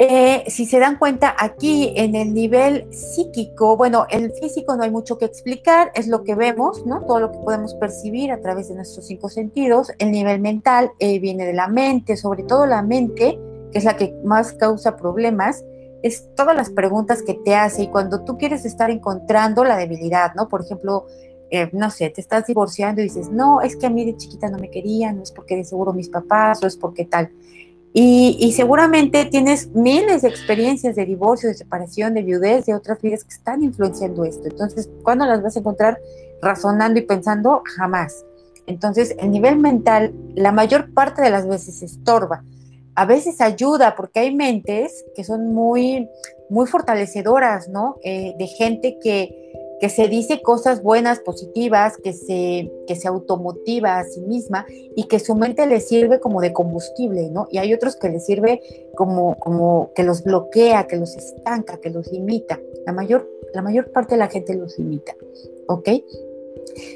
[0.00, 4.92] eh, si se dan cuenta aquí en el nivel psíquico, bueno, el físico no hay
[4.92, 7.00] mucho que explicar, es lo que vemos, ¿no?
[7.04, 9.90] Todo lo que podemos percibir a través de nuestros cinco sentidos.
[9.98, 13.40] El nivel mental eh, viene de la mente, sobre todo la mente,
[13.72, 15.64] que es la que más causa problemas,
[16.04, 20.32] es todas las preguntas que te hace y cuando tú quieres estar encontrando la debilidad,
[20.36, 20.46] ¿no?
[20.46, 21.06] Por ejemplo,
[21.50, 24.48] eh, no sé, te estás divorciando y dices, no, es que a mí de chiquita
[24.48, 27.32] no me querían, no es porque de seguro mis papás o es porque tal.
[27.92, 33.24] Y, seguramente tienes miles de experiencias de divorcio, de separación, de viudez, de otras vidas
[33.24, 34.46] que están influenciando esto.
[34.46, 35.98] Entonces, ¿cuándo las vas a encontrar
[36.40, 37.62] razonando y pensando?
[37.76, 38.24] Jamás.
[38.66, 42.44] Entonces, el nivel mental, la mayor parte de las veces estorba.
[42.94, 46.08] A veces ayuda porque hay mentes que son muy,
[46.50, 47.96] muy fortalecedoras, ¿no?
[48.04, 49.37] Eh, de gente que,
[49.80, 55.04] que se dice cosas buenas, positivas, que se, que se automotiva a sí misma y
[55.04, 57.46] que su mente le sirve como de combustible, ¿no?
[57.50, 58.60] Y hay otros que le sirve
[58.96, 62.58] como, como que los bloquea, que los estanca, que los limita.
[62.86, 65.14] La mayor, la mayor parte de la gente los limita,
[65.68, 65.88] ¿ok?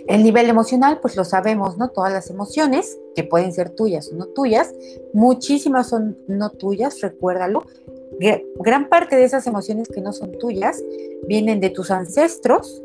[0.07, 1.91] El nivel emocional, pues lo sabemos, ¿no?
[1.91, 4.75] Todas las emociones, que pueden ser tuyas o no tuyas,
[5.13, 7.65] muchísimas son no tuyas, recuérdalo,
[8.57, 10.83] gran parte de esas emociones que no son tuyas
[11.27, 12.83] vienen de tus ancestros,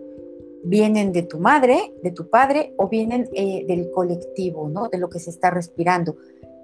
[0.63, 4.89] vienen de tu madre, de tu padre o vienen eh, del colectivo, ¿no?
[4.89, 6.15] De lo que se está respirando.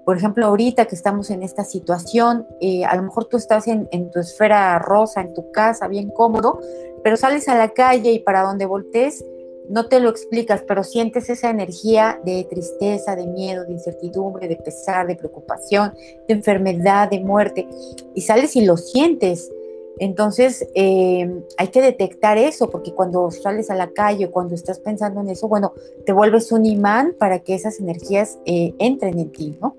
[0.04, 3.88] Por ejemplo, ahorita que estamos en esta situación, eh, a lo mejor tú estás en,
[3.90, 6.60] en, tu esfera rosa, en tu casa, bien cómodo,
[7.02, 9.24] pero sales a la calle y para donde voltees
[9.68, 14.56] no te lo explicas, pero sientes esa energía de tristeza, de miedo, de incertidumbre, de
[14.56, 15.94] pesar, de preocupación,
[16.28, 17.66] de enfermedad, de muerte,
[18.14, 19.50] y sales y lo sientes.
[19.98, 25.20] Entonces eh, hay que detectar eso, porque cuando sales a la calle, cuando estás pensando
[25.20, 25.72] en eso, bueno,
[26.04, 29.76] te vuelves un imán para que esas energías eh, entren en ti, ¿no?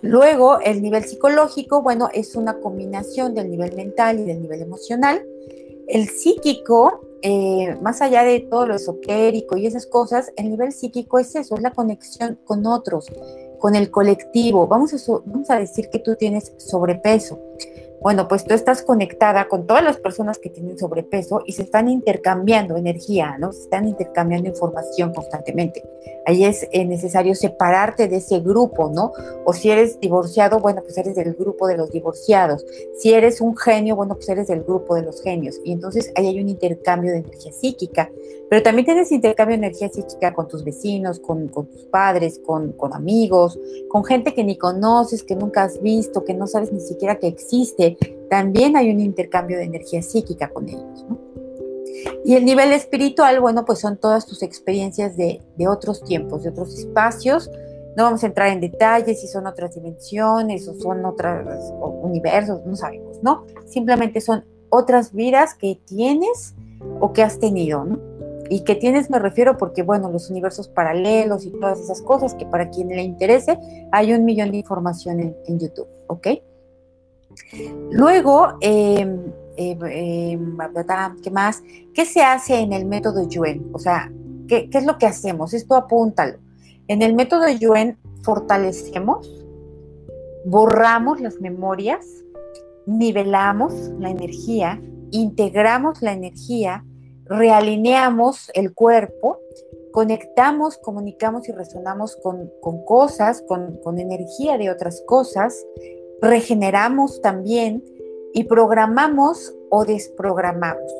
[0.00, 5.24] Luego, el nivel psicológico, bueno, es una combinación del nivel mental y del nivel emocional.
[5.88, 11.18] El psíquico eh, más allá de todo lo esotérico y esas cosas, el nivel psíquico
[11.18, 13.10] es eso, es la conexión con otros,
[13.58, 14.68] con el colectivo.
[14.68, 17.40] Vamos a, vamos a decir que tú tienes sobrepeso
[18.00, 21.88] bueno, pues tú estás conectada con todas las personas que tienen sobrepeso y se están
[21.88, 23.52] intercambiando energía, ¿no?
[23.52, 25.82] Se están intercambiando información constantemente.
[26.26, 29.12] Ahí es eh, necesario separarte de ese grupo, ¿no?
[29.44, 32.64] O si eres divorciado, bueno, pues eres del grupo de los divorciados.
[32.98, 35.56] Si eres un genio, bueno, pues eres del grupo de los genios.
[35.64, 38.10] Y entonces ahí hay un intercambio de energía psíquica.
[38.50, 43.58] Pero también tienes intercambio de energía psíquica con tus vecinos, con, tus padres, con, amigos,
[43.88, 47.26] con gente que ni conoces, que nunca has visto, que no sabes ni siquiera que
[47.26, 51.06] existe también hay un intercambio de energía psíquica con ellos.
[52.24, 56.78] Y el nivel espiritual, bueno, pues son todas tus experiencias de, otros tiempos, de otros
[56.78, 57.50] espacios.
[57.96, 62.76] No vamos a entrar en detalles si son otras dimensiones o son otros universos, no
[62.76, 63.44] sabemos, ¿no?
[63.66, 66.54] Simplemente son otras vidas que tienes
[67.00, 67.98] o que has tenido, ¿no?
[68.50, 72.46] Y que tienes me refiero porque, bueno, los universos paralelos y todas esas cosas que
[72.46, 73.58] para quien le interese,
[73.92, 76.28] hay un millón de información en, YouTube, ¿ok?
[77.90, 80.58] Luego, em, em, em,
[81.22, 81.62] ¿qué más?
[81.94, 83.70] ¿Qué se hace en el método Yuen?
[83.72, 84.10] O sea,
[84.46, 85.54] ¿qué, ¿qué, es lo que hacemos?
[85.54, 86.38] Esto apúntalo.
[86.86, 89.44] En el método Yuen fortalecemos,
[90.44, 92.06] borramos las memorias,
[92.86, 94.80] nivelamos la energía,
[95.10, 96.84] integramos la energía,
[97.28, 99.40] realineamos el cuerpo,
[99.92, 102.50] conectamos, comunicamos y resonamos con,
[102.84, 105.66] cosas, con, energía de otras cosas,
[106.20, 107.84] regeneramos también
[108.32, 110.92] y programamos o desprogramamos.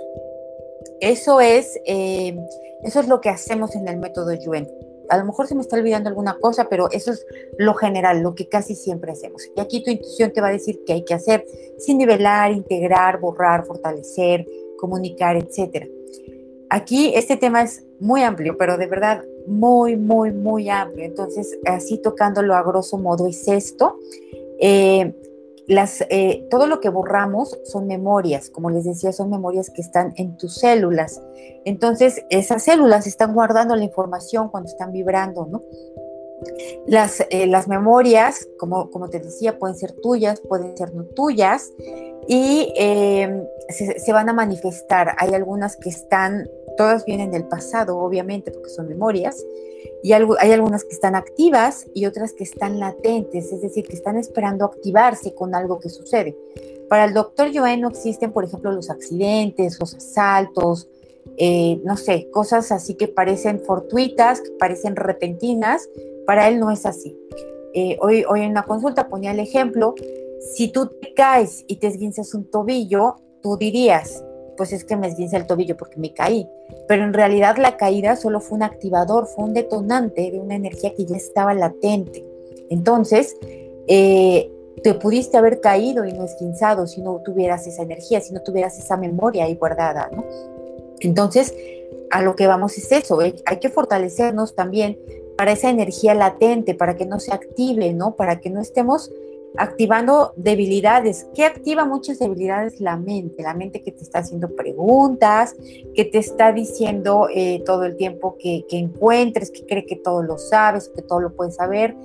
[1.01, 2.37] Eso es, eh,
[2.83, 4.69] eso es lo que hacemos en el método Yuen.
[5.09, 7.25] A lo mejor se me está olvidando alguna cosa, pero eso es
[7.57, 9.49] lo general, lo que casi siempre hacemos.
[9.57, 11.47] Y aquí tu intuición te va a decir qué hay que hacer
[11.79, 15.87] sin nivelar, integrar, borrar, fortalecer, comunicar, etcétera.
[16.71, 21.05] Aquí este tema es muy amplio, pero de verdad muy, muy, muy amplio.
[21.05, 23.99] Entonces, así tocándolo a grosso modo es esto.
[24.61, 25.15] Eh,
[25.67, 30.15] las, eh, todo lo que borramos son memorias, como les decía, son memorias que están
[30.17, 31.23] en tus células.
[31.67, 35.63] Entonces, esas células están guardando la información cuando están vibrando, ¿no?
[36.87, 41.73] Las, eh, las memorias, como, como te decía, pueden ser tuyas, pueden ser no tuyas,
[42.29, 45.17] y em, se, van a manifestar.
[45.19, 49.45] Hay algunas que están, todas vienen del pasado, obviamente, porque son memorias,
[50.03, 54.17] y hay algunas que están activas y otras que están latentes, es decir, que están
[54.17, 56.37] esperando activarse con algo que sucede.
[56.89, 60.89] Para el doctor Joen no existen, por ejemplo, los accidentes, los asaltos,
[61.39, 65.89] eh, no sé, cosas así que parecen fortuitas, que parecen repentinas.
[66.27, 67.17] Para él no es así.
[67.75, 69.95] Eh, hoy, hoy en una consulta ponía el ejemplo
[70.41, 74.25] si tú te caes y te esguinces un tobillo, tú dirías,
[74.57, 76.49] pues es que me esguince el tobillo porque me caí.
[76.87, 80.95] Pero en realidad la caída solo fue un activador, fue un detonante de una energía
[80.95, 82.25] que ya estaba latente.
[82.71, 83.37] Entonces,
[83.87, 84.51] eh,
[84.83, 88.79] te pudiste haber caído y no esguinzado si no tuvieras esa energía, si no tuvieras
[88.79, 90.25] esa memoria ahí guardada, ¿no?
[91.01, 91.55] Entonces,
[92.11, 94.99] a lo que vamos es eso, eh, hay que fortalecernos también
[95.37, 98.17] para esa energía latente, para que no se active, ¿no?
[98.17, 99.11] Para que no estemos
[99.57, 101.27] activando debilidades.
[101.35, 102.81] ¿Qué activa muchas debilidades?
[102.81, 105.57] La mente, la mente que te está haciendo preguntas,
[105.95, 110.39] que te está diciendo eh, todo el tiempo que, encuentres, que cree que todo lo
[110.39, 111.97] sabes, que todo lo puedes saber.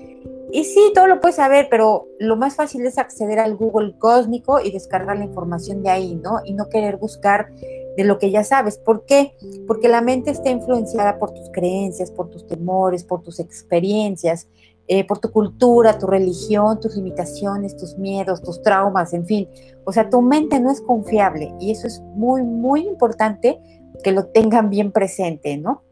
[0.51, 4.59] Y sí, todo lo puedes saber, pero lo más fácil es acceder al Google cósmico
[4.59, 6.41] y descargar la información de ahí, ¿no?
[6.45, 7.49] Y no querer buscar
[7.95, 8.77] de lo que ya sabes.
[8.77, 9.35] ¿Por qué?
[9.67, 14.47] Porque la mente está influenciada por tus creencias, por tus temores, por tus experiencias.
[14.89, 19.47] Eh, por tu cultura, tu religión, tus limitaciones, tus miedos, tus traumas, en fin.
[19.85, 23.61] O sea, tu mente no es confiable y eso es muy, muy importante
[24.03, 25.83] que lo tengan bien presente, ¿no?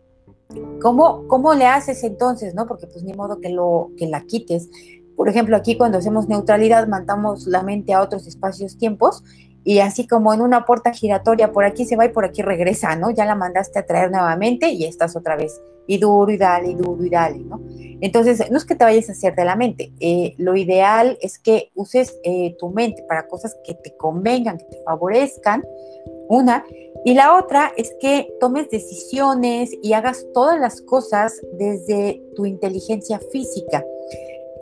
[0.81, 2.67] ¿Cómo, cómo le haces entonces, no?
[2.67, 4.69] Porque pues ni modo que, lo, que la quites.
[5.15, 9.23] Por ejemplo, aquí cuando hacemos neutralidad, mandamos la mente a otros espacios-tiempos
[9.63, 12.95] y así como en una puerta giratoria, por aquí se va y por aquí regresa,
[12.95, 13.11] ¿no?
[13.11, 16.75] Ya la mandaste a traer nuevamente y estás otra vez y duro y dale, y
[16.75, 17.61] duro y dale, ¿no?
[18.01, 21.37] Entonces, no es que te vayas a hacer de la mente, eh, lo ideal es
[21.37, 25.63] que uses eh, tu mente para cosas que te convengan, que te favorezcan,
[26.29, 26.63] una,
[27.03, 33.19] y la otra es que tomes decisiones y hagas todas las cosas desde tu inteligencia
[33.31, 33.83] física.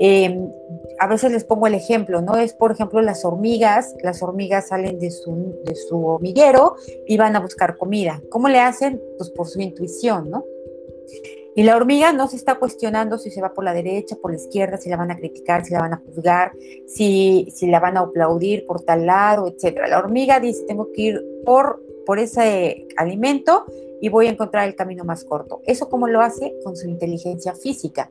[0.02, 0.50] Em,
[0.98, 2.38] a veces les pongo el ejemplo, ¿no?
[2.38, 7.36] Es, por ejemplo, las hormigas, las hormigas salen de su, de su hormiguero y van
[7.36, 8.22] a buscar comida.
[8.30, 9.02] ¿Cómo le hacen?
[9.18, 10.46] Pues por su intuición, ¿no?
[11.56, 14.38] Y la hormiga no se está cuestionando si se va por la derecha, por la
[14.38, 16.54] izquierda, si la van a criticar, si la van a juzgar,
[16.88, 19.80] si, si la van a aplaudir por tal lado, etc.
[19.90, 23.66] La hormiga dice, tengo que ir por, por ese alimento
[24.00, 25.62] y voy a encontrar el camino más corto.
[25.66, 26.56] ¿Eso cómo lo hace?
[26.64, 28.10] Con su inteligencia física.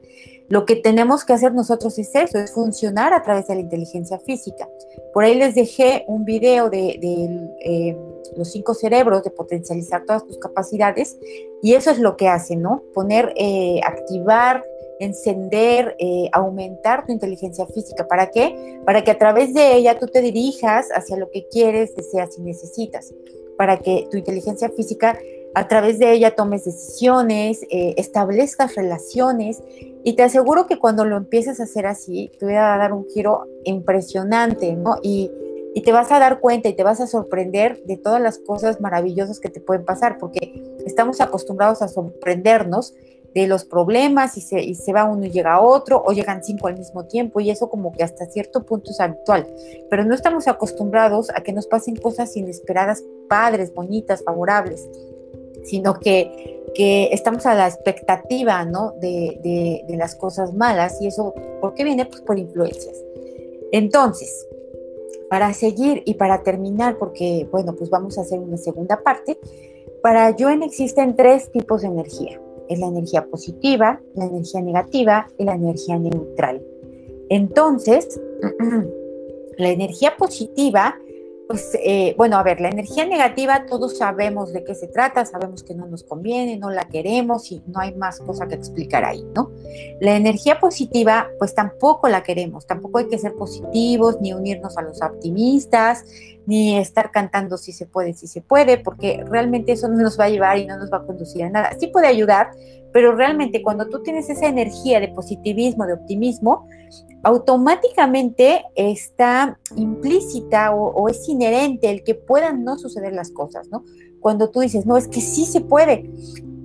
[0.48, 4.18] Lo que tenemos que hacer nosotros es eso, es funcionar a través de la inteligencia
[4.18, 4.68] física.
[5.12, 6.98] Por ahí les dejé un video de,
[7.60, 7.96] eh,
[8.36, 11.18] los cinco cerebros, de potencializar todas tus capacidades,
[11.62, 12.82] y eso es lo que hace, ¿no?
[12.94, 14.64] Poner, eh, activar,
[15.00, 18.06] encender, eh, aumentar tu inteligencia física.
[18.08, 18.80] ¿Para qué?
[18.84, 22.42] Para que a través de ella tú te dirijas hacia lo que quieres, deseas y
[22.42, 23.12] necesitas.
[23.56, 25.18] Para que tu inteligencia física
[25.58, 29.60] a través de ella tomes decisiones, eh, establezcas relaciones
[30.04, 33.06] y te aseguro que cuando lo empieces a hacer así, te voy a dar un
[33.08, 34.98] giro impresionante, ¿no?
[35.02, 35.32] Y,
[35.84, 39.38] te vas a dar cuenta y te vas a sorprender de todas las cosas maravillosas
[39.38, 42.94] que te pueden pasar, porque estamos acostumbrados a sorprendernos
[43.32, 46.66] de los problemas y se, y se va uno y llega otro, o llegan cinco
[46.66, 49.46] al mismo tiempo, y eso como que hasta cierto punto es habitual.
[49.88, 54.88] Pero no estamos acostumbrados a que nos pasen cosas inesperadas, padres, bonitas, favorables
[55.64, 58.92] sino que que estamos a la expectativa, ¿no?
[59.00, 59.40] De,
[59.86, 62.06] de, las cosas malas y eso, ¿por qué viene?
[62.06, 62.96] Pues por influencias.
[63.72, 64.46] Entonces,
[65.28, 69.38] para seguir y para terminar, porque, bueno, pues vamos a hacer una segunda parte,
[70.02, 72.40] para Joen existen tres tipos de energía.
[72.68, 76.62] Es la energía positiva, la energía negativa y la energía neutral.
[77.28, 78.20] Entonces,
[79.58, 80.96] la energía positiva
[81.48, 85.62] pues eh, bueno, a ver, la energía negativa todos sabemos de qué se trata, sabemos
[85.62, 89.24] que no nos conviene, no la queremos y no hay más cosa que explicar ahí,
[89.34, 89.50] ¿no?
[89.98, 94.82] La energía positiva, pues tampoco la queremos, tampoco hay que ser positivos, ni unirnos a
[94.82, 96.04] los optimistas,
[96.48, 100.24] ni estar cantando si se puede, si se puede, porque realmente eso no nos va
[100.24, 101.76] a llevar y no nos va a conducir a nada.
[101.78, 102.52] Sí puede ayudar,
[102.90, 106.66] pero realmente cuando tú tienes esa energía de positivismo, de optimismo,
[107.22, 113.84] automáticamente está implícita o, es inherente el que puedan no suceder las cosas, ¿no?
[114.18, 116.10] Cuando tú dices, no, es que sí se puede.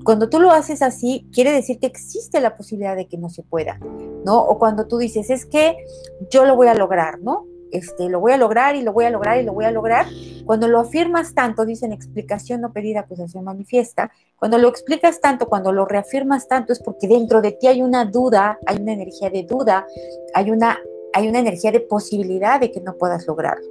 [0.06, 3.44] Cuando tú lo haces así, quiere decir que existe la posibilidad de que no se
[3.44, 3.82] pueda,
[4.24, 4.40] ¿no?
[4.40, 5.76] O cuando tú dices, es que
[6.32, 7.48] yo lo voy a lograr, ¿no?
[7.74, 10.06] Este, lo voy a lograr y lo voy a lograr y lo voy a lograr.
[10.46, 14.12] Cuando lo afirmas tanto, dicen explicación no pedida, se manifiesta.
[14.38, 18.06] Cuando lo explicas tanto, cuando lo reafirmas tanto, es porque dentro de ti hay una
[18.06, 19.88] duda, hay una energía de duda,
[20.36, 20.80] hay una,
[21.14, 23.66] hay una energía de posibilidad de que no puedas lograrlo.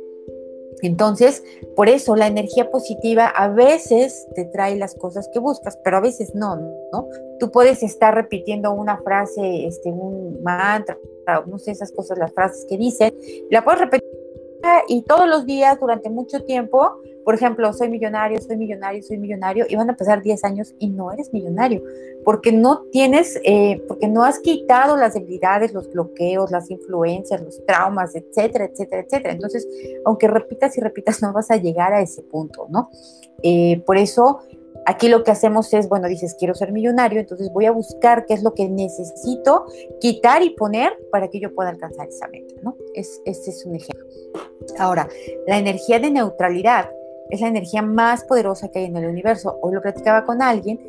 [0.83, 1.45] Entonces,
[1.77, 6.01] por eso la energía positiva a veces te trae las cosas que buscas, pero a
[6.01, 6.57] veces no,
[6.93, 7.07] ¿no?
[7.39, 10.99] Tú puedes estar repitiendo una frase, este, un mantra,
[11.47, 13.15] no sé esas cosas, las frases que dicen,
[13.51, 14.23] la puedes repetir
[14.89, 19.67] y todos los días durante mucho tiempo, por ejemplo, soy millonario, soy millonario, soy millonario,
[19.69, 21.83] y van a pasar 10 años y no eres millonario,
[22.25, 27.65] porque no tienes, eh, porque no has quitado las debilidades, los bloqueos, las influencias, los
[27.67, 29.35] traumas, etcétera, etcétera, etcétera.
[29.35, 29.67] Entonces,
[30.05, 32.91] aunque repitas y repitas, no vas a llegar a ese punto, ¿no?
[33.43, 34.41] Eh, por eso
[34.87, 38.35] Aquí lo que hacemos es, bueno, dices, quiero ser millonario, entonces voy a buscar qué
[38.35, 39.65] es lo que necesito
[40.01, 42.77] quitar y poner para que yo pueda alcanzar esa meta, ¿no?
[42.95, 44.07] Es, ese es un ejemplo.
[44.79, 45.09] Ahora,
[45.47, 46.91] la energía de neutralidad
[47.31, 49.59] es la energía más poderosa que hay en el universo.
[49.63, 50.81] Hoy lo platicaba con alguien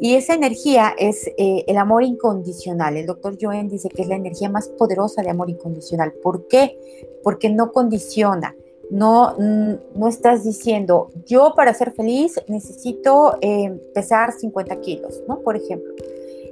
[0.00, 2.96] y esa energía es eh, el amor incondicional.
[2.96, 6.12] El doctor Joen dice que es la energía más poderosa de amor incondicional.
[6.22, 6.78] ¿Por qué?
[7.22, 8.54] Porque no condiciona
[8.90, 15.40] no, no estás diciendo, yo para ser feliz necesito eh, pesar 50 kilos, ¿no?
[15.40, 15.94] Por ejemplo.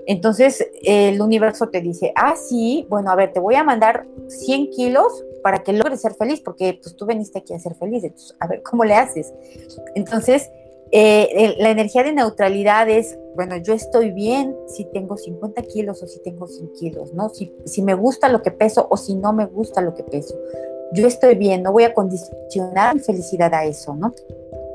[0.07, 4.71] Entonces el universo te dice, ah, sí, bueno, a ver, te voy a mandar 100
[4.71, 8.05] kilos para que logres ser feliz, porque pues tú veniste aquí a ser feliz,
[8.39, 9.33] a ver, ¿cómo le haces?
[9.95, 10.49] Entonces,
[10.93, 16.07] eh, la energía de neutralidad es, bueno, yo estoy bien si tengo 50 kilos o
[16.07, 17.29] si tengo 100 kilos, ¿no?
[17.31, 20.37] Si, si me gusta lo que peso o si no me gusta lo que peso
[20.93, 24.15] yo estoy bien, no voy a condicionar mi felicidad a eso, ¿no?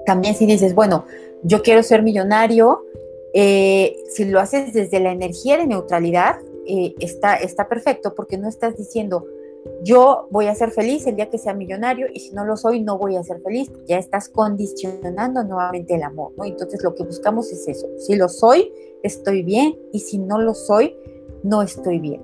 [0.06, 1.06] También si dices, bueno,
[1.44, 2.86] yo quiero ser millonario,
[3.34, 8.48] eh, si lo haces desde la energía de neutralidad, eh, está, está perfecto porque no
[8.48, 9.26] estás diciendo,
[9.84, 12.82] yo voy a ser feliz el día que sea millonario y si no lo soy,
[12.82, 13.72] no voy a ser feliz.
[13.88, 16.46] Ya estás condicionando nuevamente el amor, ¿no?
[16.46, 17.88] Entonces lo que buscamos es eso.
[17.98, 18.72] Si lo soy,
[19.04, 20.96] estoy bien y si no lo soy,
[21.44, 22.22] no estoy bien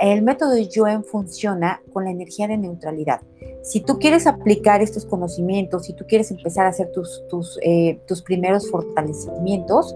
[0.00, 3.20] el método de Joen funciona con la energía de neutralidad.
[3.62, 8.00] Si tú quieres aplicar estos conocimientos, si tú quieres empezar a hacer tus, tus, eh,
[8.06, 9.94] tus primeros fortalecimientos,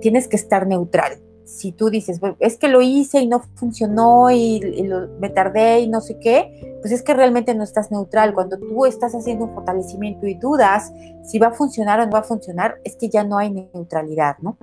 [0.00, 1.18] tienes que estar neutral.
[1.44, 4.60] Si tú dices, es que lo hice y no funcionó y,
[5.18, 8.34] me tardé y no sé qué, pues es que realmente no estás neutral.
[8.34, 12.20] Cuando tú estás haciendo un fortalecimiento y dudas si va a funcionar o no va
[12.20, 14.56] a funcionar, es que ya no hay neutralidad, ¿no?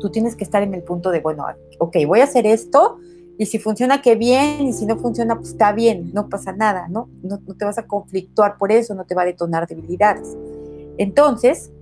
[0.00, 1.44] Tú tienes que estar en el punto de, bueno,
[1.78, 2.98] ok, voy a hacer esto,
[3.40, 6.88] y si funciona, qué bien, y si no funciona, pues está bien, no pasa nada,
[6.88, 7.08] ¿no?
[7.22, 10.36] No, te vas a conflictuar por eso, no te va a detonar debilidades.
[10.98, 11.72] Entonces,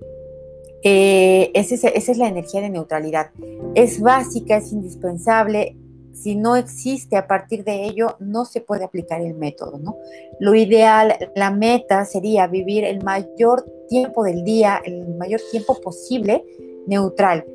[0.83, 3.31] eh, esa, es la energía de neutralidad.
[3.75, 5.75] Es básica, es indispensable.
[6.13, 9.97] Si no existe a partir de ello, no se puede aplicar el método, ¿no?
[10.39, 16.41] Lo ideal, la meta sería vivir el mayor tiempo del día, el mayor tiempo posible
[16.89, 17.45] neutral.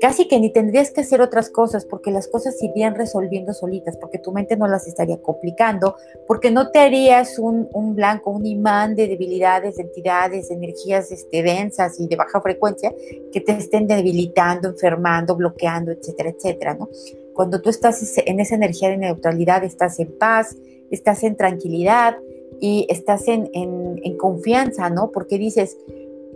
[0.00, 3.96] Casi que ni tendrías que hacer otras cosas porque las cosas se irían resolviendo solitas,
[3.96, 8.94] porque tu mente no las estaría complicando, porque no te harías un, blanco, un imán
[8.94, 12.94] de debilidades, de entidades, de energías este, densas y de baja frecuencia
[13.32, 16.90] que te estén debilitando, enfermando, bloqueando, etcétera, etcétera, ¿no?
[17.32, 20.56] Cuando tú estás en esa energía de neutralidad, estás en paz,
[20.90, 22.16] estás en tranquilidad
[22.60, 25.10] y estás en, en confianza, ¿no?
[25.10, 25.76] Porque dices,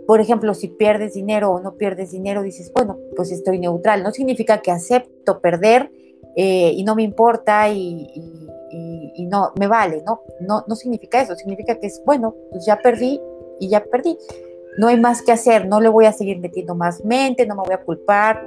[0.07, 4.03] por ejemplo, si pierdes dinero o no pierdes dinero, dices, bueno, pues estoy neutral.
[4.03, 5.91] No significa que acepto perder
[6.35, 8.07] eh, y no me importa y,
[9.29, 10.21] no me vale, ¿no?
[10.41, 10.65] ¿no?
[10.67, 13.21] No significa eso, significa que es, bueno, pues ya perdí
[13.59, 14.17] y ya perdí.
[14.77, 17.61] no hay más que hacer, no le voy a seguir metiendo más mente, no me
[17.63, 18.41] voy a culpar,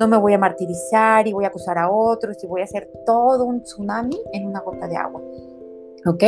[0.00, 2.90] no me voy a martirizar y voy a acusar a otros y voy a hacer
[3.04, 5.20] todo un tsunami en una gota de agua.
[6.06, 6.24] ¿Ok?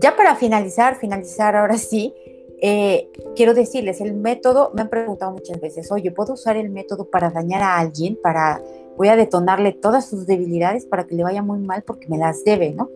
[0.00, 2.14] Ya para finalizar, finalizar ahora sí,
[2.60, 7.04] eh, quiero decirles, el método, me han preguntado muchas veces, oye, ¿puedo usar el método
[7.04, 8.18] para dañar a alguien?
[8.20, 8.62] Para,
[8.96, 12.44] voy a detonarle todas sus debilidades para que le vaya muy mal porque me las
[12.44, 12.90] debe, ¿no?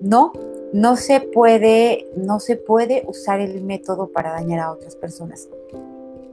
[0.00, 0.32] No,
[0.72, 5.48] no se puede, no se puede usar el método para dañar a otras personas.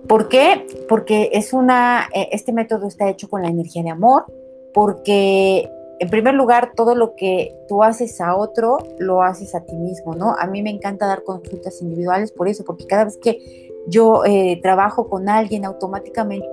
[0.08, 0.66] ¿Por qué?
[0.88, 4.26] Porque es una, eh, este método está hecho con la energía de amor,
[4.74, 9.76] porque en primer lugar, todo lo que tú haces a otro, lo haces a ti
[9.76, 10.34] mismo, ¿no?
[10.38, 14.60] A mí me encanta dar consultas individuales por eso, porque cada vez que yo eh,
[14.62, 16.48] trabajo con alguien, automáticamente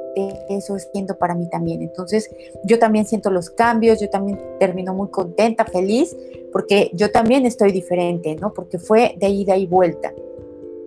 [0.48, 1.82] eso es siendo para mí también.
[1.82, 2.30] Entonces,
[2.64, 6.16] yo también siento los cambios, yo también termino muy contenta, feliz,
[6.52, 8.52] porque yo también estoy diferente, ¿no?
[8.52, 10.12] Porque fue de ida y vuelta.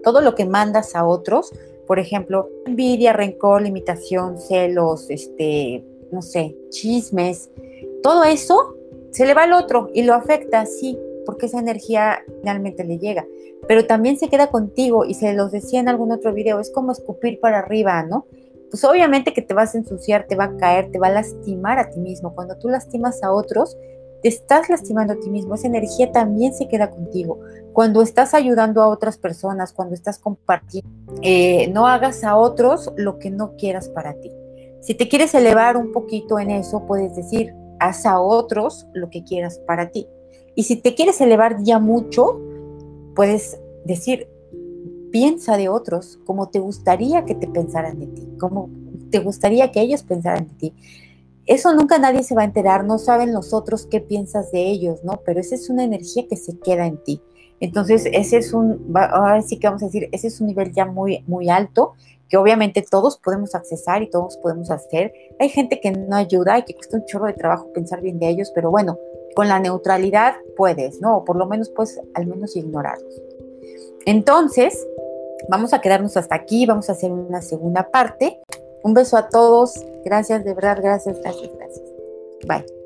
[0.03, 1.53] Todo lo que mandas a otros,
[1.87, 7.49] por ejemplo, envidia, rencor, limitación, celos, este, no sé, chismes,
[8.01, 8.75] todo eso
[9.11, 13.25] se le va al otro y lo afecta, sí, porque esa energía finalmente le llega,
[13.67, 16.91] pero también se queda contigo y se los decía en algún otro video, es como
[16.91, 18.25] escupir para arriba, ¿no?
[18.69, 21.79] Pues obviamente que te vas a ensuciar, te va a caer, te va a lastimar
[21.79, 22.35] a ti mismo.
[22.35, 23.75] Cuando tú lastimas a otros,
[24.21, 27.39] te estás lastimando a ti mismo, esa energía también se queda contigo.
[27.73, 30.89] Cuando estás ayudando a otras personas, cuando estás compartiendo,
[31.21, 34.31] eh, no hagas a otros lo que no quieras para ti.
[34.81, 39.23] Si te quieres elevar un poquito en eso, puedes decir, haz a otros lo que
[39.23, 40.07] quieras para ti.
[40.55, 42.39] Y si te quieres elevar ya mucho,
[43.15, 44.27] puedes decir,
[45.11, 48.69] piensa de otros como te gustaría que te pensaran de ti, como
[49.09, 50.73] te gustaría que ellos pensaran de ti.
[51.45, 55.03] Eso nunca nadie se va a enterar, no saben los otros qué piensas de ellos,
[55.03, 55.21] ¿no?
[55.25, 57.21] Pero esa es una energía que se queda en ti.
[57.59, 60.85] Entonces, ese es un, ahora sí que vamos a decir, ese es un nivel ya
[60.85, 61.93] muy, muy alto
[62.29, 65.11] que obviamente todos podemos accesar y todos podemos hacer.
[65.39, 68.29] Hay gente que no ayuda y que cuesta un chorro de trabajo pensar bien de
[68.29, 68.97] ellos, pero bueno,
[69.35, 71.17] con la neutralidad puedes, ¿no?
[71.17, 73.21] O por lo menos puedes al menos ignorarlos.
[74.05, 74.87] Entonces,
[75.49, 78.39] vamos a quedarnos hasta aquí, vamos a hacer una segunda parte.
[78.83, 81.85] Un beso a todos, gracias, de verdad, gracias, gracias, gracias.
[82.47, 82.77] Bye.